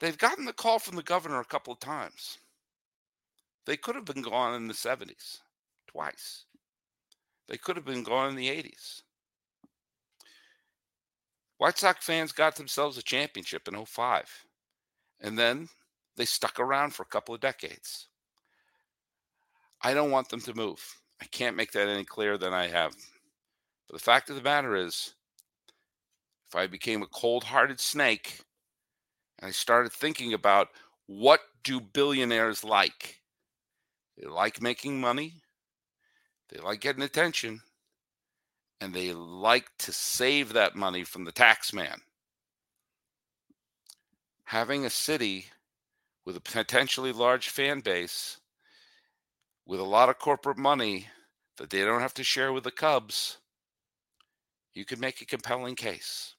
they've 0.01 0.19
gotten 0.19 0.45
the 0.45 0.53
call 0.53 0.79
from 0.79 0.97
the 0.97 1.03
governor 1.03 1.41
a 1.41 1.45
couple 1.45 1.73
of 1.73 1.81
times. 1.81 2.39
They 3.67 3.77
could 3.77 3.95
have 3.95 4.05
been 4.05 4.23
gone 4.23 4.55
in 4.55 4.67
the 4.67 4.75
70s 4.75 5.41
twice. 5.87 6.45
They 7.49 7.57
could 7.57 7.77
have 7.77 7.85
been 7.85 8.03
gone 8.03 8.31
in 8.31 8.37
the 8.37 8.49
80s. 8.49 9.03
White 11.59 11.77
Sox 11.77 12.05
fans 12.05 12.33
got 12.33 12.57
themselves 12.57 12.97
a 12.99 13.03
championship 13.03 13.69
in 13.69 13.85
05. 13.85 14.47
And 15.21 15.39
then 15.39 15.69
they 16.17 16.25
stuck 16.25 16.59
around 16.59 16.95
for 16.95 17.03
a 17.03 17.07
couple 17.07 17.35
of 17.35 17.41
decades. 17.41 18.09
I 19.83 19.93
don't 19.93 20.13
want 20.13 20.29
them 20.29 20.41
to 20.43 20.55
move. 20.55 20.81
I 21.21 21.27
can't 21.27 21.57
make 21.57 21.73
that 21.73 21.89
any 21.89 22.05
clearer 22.05 22.39
than 22.39 22.53
I 22.53 22.69
have. 22.69 22.95
But 23.87 23.95
the 23.95 24.03
fact 24.03 24.31
of 24.31 24.37
the 24.37 24.43
matter 24.43 24.77
is, 24.77 25.15
if 26.49 26.57
I 26.57 26.67
became 26.67 27.03
a 27.03 27.07
cold 27.07 27.45
hearted 27.45 27.81
snake 27.81 28.41
and 29.39 29.49
I 29.49 29.53
started 29.53 29.93
thinking 29.93 30.33
about 30.33 30.69
what 31.07 31.41
do 31.65 31.81
billionaires 31.81 32.65
like? 32.65 33.21
They 34.17 34.27
like 34.27 34.63
making 34.63 35.01
money, 35.01 35.35
they 36.49 36.61
like 36.61 36.81
getting 36.81 37.03
attention, 37.03 37.61
and 38.81 38.95
they 38.95 39.13
like 39.13 39.67
to 39.79 39.93
save 39.93 40.53
that 40.53 40.77
money 40.77 41.05
from 41.05 41.25
the 41.25 41.33
tax 41.33 41.73
man. 41.73 42.01
Having 44.45 44.85
a 44.85 44.91
city 44.91 45.47
with 46.25 46.37
a 46.37 46.41
potentially 46.41 47.13
large 47.13 47.49
fan 47.49 47.81
base, 47.81 48.39
with 49.67 49.81
a 49.81 49.85
lot 49.85 50.09
of 50.09 50.19
corporate 50.19 50.59
money 50.59 51.07
that 51.57 51.71
they 51.71 51.85
don't 51.85 52.01
have 52.01 52.15
to 52.15 52.25
share 52.25 52.53
with 52.53 52.65
the 52.65 52.71
Cubs, 52.71 53.39
you 54.75 54.85
could 54.85 55.01
make 55.01 55.21
a 55.21 55.27
compelling 55.27 55.75
case. 55.75 56.35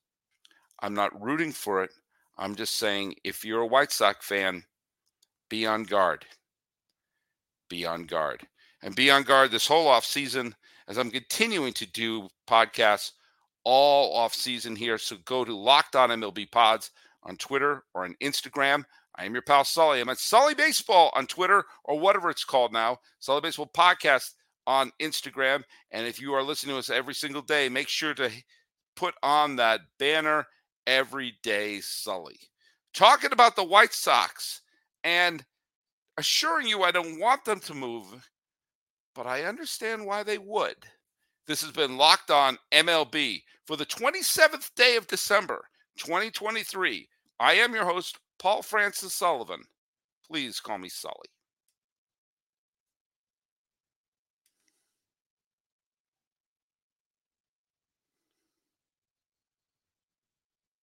I'm 0.82 0.94
not 0.94 1.22
rooting 1.22 1.52
for 1.52 1.84
it. 1.84 1.92
I'm 2.38 2.56
just 2.56 2.78
saying 2.78 3.16
if 3.24 3.44
you're 3.44 3.62
a 3.62 3.68
White 3.68 3.92
Sox 3.92 4.26
fan, 4.26 4.64
be 5.50 5.66
on 5.66 5.84
guard. 5.84 6.26
Be 7.70 7.86
on 7.86 8.06
guard. 8.06 8.48
And 8.82 8.96
be 8.96 9.12
on 9.12 9.24
guard 9.24 9.52
this 9.52 9.68
whole 9.68 9.88
off 9.88 10.06
season 10.06 10.56
as 10.90 10.98
I'm 10.98 11.12
continuing 11.12 11.72
to 11.74 11.90
do 11.92 12.28
podcasts 12.50 13.12
all 13.64 14.16
off 14.16 14.34
season 14.34 14.76
here. 14.76 14.98
So 14.98 15.18
go 15.26 15.46
to 15.46 15.56
Locked 15.56 15.96
On 15.96 16.10
MLB 16.10 16.52
Pods 16.52 16.92
on 17.24 17.38
Twitter 17.38 17.84
or 17.94 18.04
on 18.04 18.16
Instagram. 18.22 18.84
I 19.16 19.26
am 19.26 19.34
your 19.34 19.44
pal 19.44 19.64
Sully. 19.64 20.02
I'm 20.02 20.10
at 20.10 20.18
Sully 20.18 20.56
Baseball 20.56 21.12
on 21.14 21.28
Twitter 21.28 21.64
or 21.86 22.00
whatever 22.00 22.30
it's 22.30 22.44
called 22.44 22.74
now. 22.74 22.98
Sully 23.20 23.42
Baseball 23.42 23.70
Podcast 23.76 24.34
on 24.66 24.92
Instagram. 25.00 25.64
And 25.92 26.08
if 26.08 26.20
you 26.20 26.34
are 26.34 26.44
listening 26.44 26.76
to 26.76 26.80
us 26.80 26.90
every 26.90 27.14
single 27.14 27.42
day, 27.42 27.70
make 27.70 27.88
sure 27.88 28.14
to 28.16 28.32
put 28.96 29.14
on 29.22 29.58
that 29.58 29.82
banner 30.00 30.48
every 30.88 31.34
day, 31.44 31.82
Sully. 31.82 32.40
Talking 32.94 33.32
about 33.32 33.56
the 33.56 33.64
White 33.64 33.94
Sox 33.94 34.62
and 35.04 35.44
assuring 36.18 36.68
you 36.68 36.84
I 36.84 36.92
don't 36.92 37.20
want 37.20 37.46
them 37.46 37.60
to 37.62 37.74
move 37.74 38.30
but 39.20 39.28
I 39.28 39.44
understand 39.44 40.06
why 40.06 40.24
they 40.24 40.38
would. 40.38 40.78
This 41.46 41.62
has 41.62 41.74
been 41.74 41.98
Locked 41.98 42.32
On 42.32 42.58
MLB 42.72 43.44
for 43.66 43.76
the 43.76 43.86
27th 43.86 44.74
day 44.76 44.96
of 44.96 45.08
December, 45.08 45.66
2023. 45.98 47.06
I 47.38 47.54
am 47.56 47.74
your 47.74 47.84
host, 47.84 48.18
Paul 48.38 48.62
Francis 48.62 49.14
Sullivan. 49.14 49.64
Please 50.26 50.62
call 50.62 50.78
me 50.78 50.88
Sully. 50.88 51.28